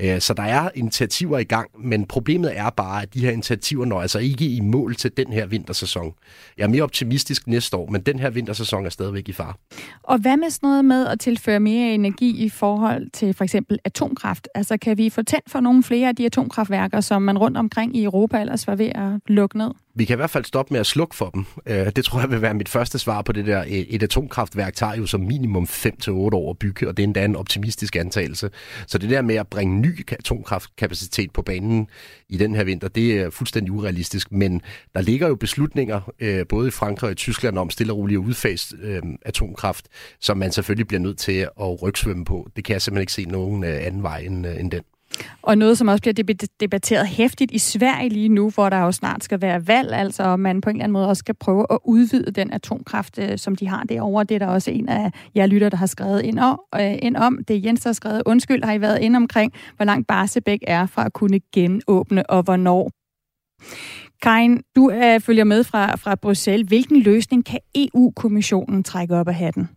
[0.00, 3.84] Øh, så der er initiativer i gang, men problemet er bare, at de her initiativer
[3.84, 6.14] når altså ikke i mål til den her vintersæson.
[6.58, 9.56] Jeg er mere optimistisk næste år, men den her vintersæson er stadigvæk i far.
[10.02, 13.78] Og hvad med sådan noget med at tilføre mere energi i forhold til for eksempel
[13.84, 14.48] atomkraft?
[14.54, 17.96] Altså kan vi få tændt for nogle flere af de atomkraftværker, som man rundt omkring
[17.96, 19.70] i Europa ellers var ved at lukke ned?
[19.98, 21.44] Vi kan i hvert fald stoppe med at slukke for dem.
[21.66, 23.60] Øh, det tror jeg vil være mit første svar på det der.
[23.60, 27.24] Øh, et atomkraftværk tager jo som minimum 5-8 år at bygge, og det er endda
[27.24, 28.50] en optimistisk antagelse.
[28.86, 31.88] Så det der med at bringe ny atomkraftkapacitet på banen
[32.28, 34.32] i den her vinter, det er fuldstændig urealistisk.
[34.32, 34.62] Men
[34.94, 38.18] der ligger jo beslutninger, øh, både i Frankrig og i Tyskland, om stille og roligt
[38.18, 39.86] at udfase øh, atomkraft,
[40.20, 42.48] som man selvfølgelig bliver nødt til at rygsvømme på.
[42.56, 44.82] Det kan jeg simpelthen ikke se nogen øh, anden vej end, øh, end den.
[45.42, 49.24] Og noget, som også bliver debatteret hæftigt i Sverige lige nu, hvor der jo snart
[49.24, 51.78] skal være valg, altså om man på en eller anden måde også skal prøve at
[51.84, 54.24] udvide den atomkraft, øh, som de har derovre.
[54.24, 56.60] Det er der også en af jer lytter, der har skrevet ind om.
[56.74, 57.38] Øh, ind om.
[57.48, 60.58] Det er Jens, der har skrevet, undskyld, har I været ind omkring, hvor langt Barsebæk
[60.66, 62.90] er fra at kunne genåbne, og hvornår.
[64.22, 66.68] Karin, du øh, følger med fra, fra Bruxelles.
[66.68, 69.68] Hvilken løsning kan EU-kommissionen trække op af hatten?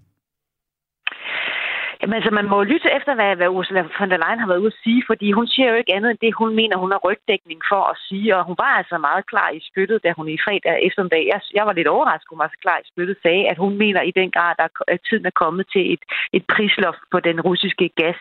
[2.09, 4.73] Jamen altså, man må lytte efter, hvad, hvad Ursula von der Leyen har været ude
[4.75, 7.59] at sige, fordi hun siger jo ikke andet end det, hun mener, hun har rygdækning
[7.71, 10.85] for at sige, og hun var altså meget klar i spyttet, da hun i fredag
[10.87, 13.73] eftermiddag, jeg, jeg var lidt overrasket, hun var så klar i spyttet, sagde, at hun
[13.83, 14.53] mener i den grad,
[14.87, 16.03] at tiden er kommet til et,
[16.37, 18.19] et prisloft på den russiske gas.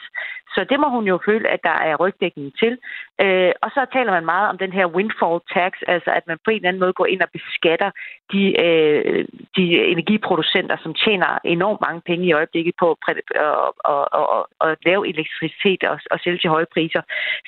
[0.55, 2.79] Så det må hun jo føle, at der er rygdækning til.
[3.25, 6.51] Øh, og så taler man meget om den her windfall tax, altså at man på
[6.51, 7.91] en eller anden måde går ind og beskatter
[8.33, 9.25] de, øh,
[9.57, 9.65] de
[9.95, 12.99] energiproducenter, som tjener enormt mange penge i øjeblikket på at,
[13.85, 17.03] og, og, og, og lave elektricitet og, og sælge til høje priser.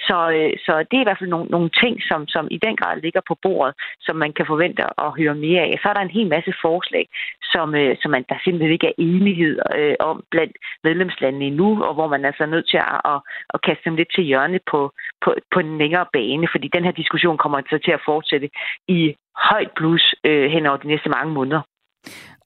[0.09, 2.77] Så, øh, så det er i hvert fald nogle, nogle ting, som, som i den
[2.77, 5.79] grad ligger på bordet, som man kan forvente at høre mere af.
[5.83, 7.09] Så er der en hel masse forslag,
[7.53, 11.95] som, øh, som man, der simpelthen ikke er enighed øh, om blandt medlemslandene endnu, og
[11.95, 13.21] hvor man altså er nødt til at, at,
[13.55, 14.81] at kaste dem lidt til hjørne på,
[15.25, 18.49] på, på en længere bane, fordi den her diskussion kommer så til at fortsætte
[18.89, 21.63] i højt plus øh, hen over de næste mange måneder.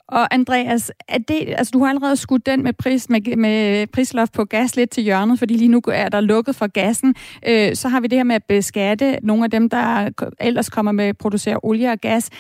[0.08, 4.32] Og Andreas, er det, altså du har allerede skudt den med, pris, med, med prisloft
[4.32, 7.14] på gas lidt til hjørnet, fordi lige nu er der lukket for gassen.
[7.46, 10.92] Øh, så har vi det her med at beskatte nogle af dem, der ellers kommer
[10.92, 12.30] med at producere olie og gas.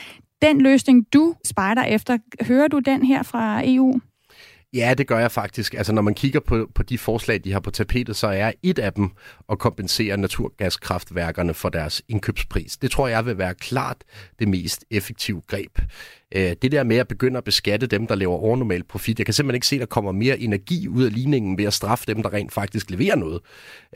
[0.42, 4.00] Den løsning, du spejder efter, hører du den her fra EU?
[4.74, 5.74] Ja, det gør jeg faktisk.
[5.74, 8.78] Altså, når man kigger på, på de forslag, de har på tapetet, så er et
[8.78, 9.10] af dem
[9.48, 12.76] at kompensere naturgaskraftværkerne for deres indkøbspris.
[12.76, 13.96] Det tror jeg vil være klart
[14.38, 15.78] det mest effektive greb.
[16.34, 19.34] Øh, det der med at begynde at beskatte dem, der laver overnormal profit, jeg kan
[19.34, 22.22] simpelthen ikke se, at der kommer mere energi ud af ligningen ved at straffe dem,
[22.22, 23.40] der rent faktisk leverer noget.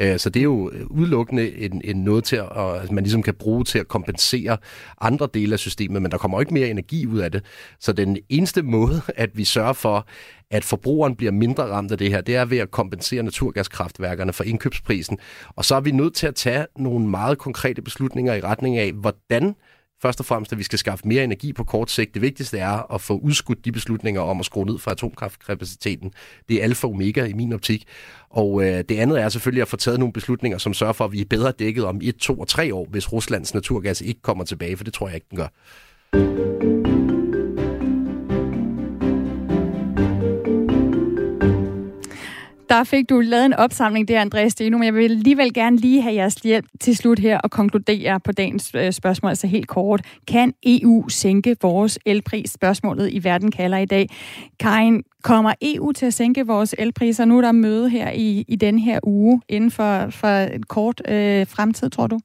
[0.01, 3.35] Øh, så det er jo øh, udelukkende en, en noget til, at man ligesom kan
[3.35, 4.57] bruge til at kompensere
[5.01, 7.45] andre dele af systemet, men der kommer ikke mere energi ud af det.
[7.81, 10.07] Så den eneste måde, at vi sørger for,
[10.51, 14.45] at forbrugeren bliver mindre ramt af det her, det er ved at kompensere naturgaskraftværkerne for
[14.45, 15.19] indkøbsprisen.
[15.49, 18.93] Og så er vi nødt til at tage nogle meget konkrete beslutninger i retning af,
[18.93, 19.55] hvordan
[20.03, 22.15] først og fremmest, at vi skal skaffe mere energi på kort sigt.
[22.15, 26.13] Det vigtigste er at få udskudt de beslutninger om at skrue ned for atomkraftkapaciteten.
[26.49, 27.85] Det er alfa og omega i min optik.
[28.31, 31.13] Og øh, det andet er selvfølgelig at få taget nogle beslutninger, som sørger for, at
[31.13, 34.45] vi er bedre dækket om et, to og tre år, hvis Ruslands naturgas ikke kommer
[34.45, 36.78] tilbage, for det tror jeg ikke, den gør.
[42.79, 46.03] Der fik du lavet en opsamling der, Andreas Steno, men jeg vil alligevel gerne lige
[46.03, 50.01] have jeres hjælp til slut her og konkludere på dagens øh, spørgsmål, altså helt kort.
[50.33, 52.51] Kan EU sænke vores elpris?
[52.51, 54.07] Spørgsmålet i verden kalder i dag.
[54.61, 57.25] Karin, kommer EU til at sænke vores elpriser?
[57.25, 60.99] Nu er der møde her i, i den her uge inden for, for en kort
[61.09, 62.19] øh, fremtid, tror du?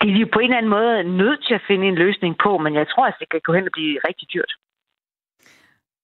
[0.00, 2.34] Det er vi jo på en eller anden måde nødt til at finde en løsning
[2.44, 4.52] på, men jeg tror, at det kan gå hen og blive rigtig dyrt.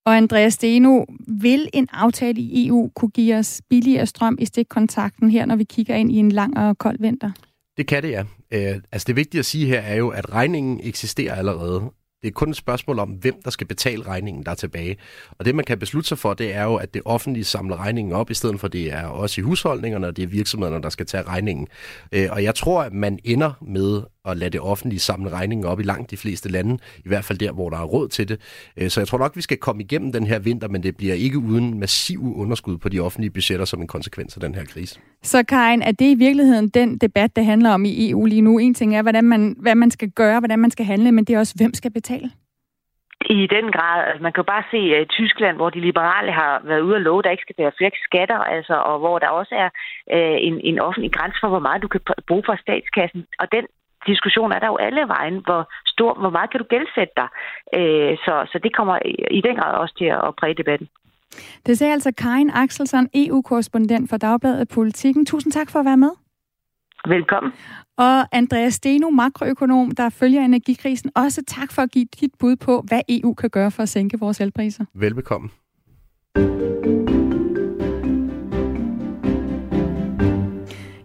[0.05, 5.29] Og Andreas Steno, vil en aftale i EU kunne give os billigere strøm i stikkontakten
[5.29, 7.31] her, når vi kigger ind i en lang og kold vinter?
[7.77, 8.23] Det kan det, ja.
[8.51, 11.81] Øh, altså det vigtige at sige her er jo, at regningen eksisterer allerede.
[12.21, 14.97] Det er kun et spørgsmål om, hvem der skal betale regningen, der er tilbage.
[15.31, 18.13] Og det, man kan beslutte sig for, det er jo, at det offentlige samler regningen
[18.13, 21.05] op, i stedet for det er også i husholdningerne, og det er virksomhederne, der skal
[21.05, 21.67] tage regningen.
[22.11, 25.79] Øh, og jeg tror, at man ender med at lade det offentlige samle regningen op
[25.79, 28.37] i langt de fleste lande, i hvert fald der, hvor der er råd til det.
[28.77, 31.13] Øh, så jeg tror nok, vi skal komme igennem den her vinter, men det bliver
[31.13, 34.99] ikke uden massiv underskud på de offentlige budgetter som en konsekvens af den her krise.
[35.23, 38.57] Så Karin, er det i virkeligheden den debat, der handler om i EU lige nu?
[38.57, 41.35] En ting er, hvordan man, hvad man skal gøre, hvordan man skal handle, men det
[41.35, 42.29] er også, hvem skal betale?
[43.29, 43.97] I den grad.
[44.07, 47.01] Altså, man kan jo bare se uh, Tyskland, hvor de liberale har været ude at
[47.01, 49.69] love, at der ikke skal være flere skatter, altså, og hvor der også er
[50.15, 53.25] uh, en, en offentlig grænse for, hvor meget du kan bruge fra statskassen.
[53.39, 53.65] Og den
[54.07, 55.37] diskussion er der jo alle vejen.
[55.45, 57.29] Hvor, stor, hvor meget kan du gældsætte dig?
[57.77, 58.95] Uh, så, så det kommer
[59.31, 60.87] i den grad også til at præge debatten.
[61.65, 65.25] Det sagde altså Karin Axelsson, EU-korrespondent for Dagbladet Politikken.
[65.25, 66.11] Tusind tak for at være med.
[67.07, 67.53] Velkommen.
[67.97, 71.11] Og Andreas Steno, makroøkonom, der følger energikrisen.
[71.15, 74.19] Også tak for at give dit bud på, hvad EU kan gøre for at sænke
[74.19, 74.85] vores elpriser.
[74.93, 75.49] Velbekomme.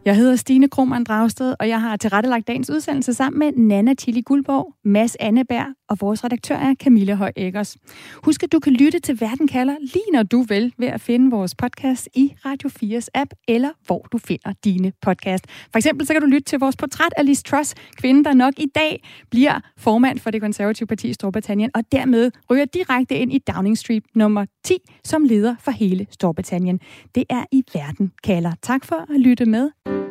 [0.08, 4.20] Jeg hedder Stine Krohmann Dragsted, og jeg har tilrettelagt dagens udsendelse sammen med Nana Tilly
[4.24, 7.76] Guldborg, Mads Anneberg og vores redaktør er Camilla Høj Eggers.
[8.24, 11.30] Husk, at du kan lytte til Verden kalder lige når du vil ved at finde
[11.30, 15.44] vores podcast i Radio 4's app, eller hvor du finder dine podcast.
[15.72, 18.54] For eksempel så kan du lytte til vores portræt af Liz Truss, kvinden, der nok
[18.58, 23.32] i dag bliver formand for det konservative parti i Storbritannien, og dermed ryger direkte ind
[23.32, 24.74] i Downing Street nummer 10
[25.04, 26.80] som leder for hele Storbritannien.
[27.14, 28.52] Det er i Verden kalder.
[28.62, 30.07] Tak for at lytte med.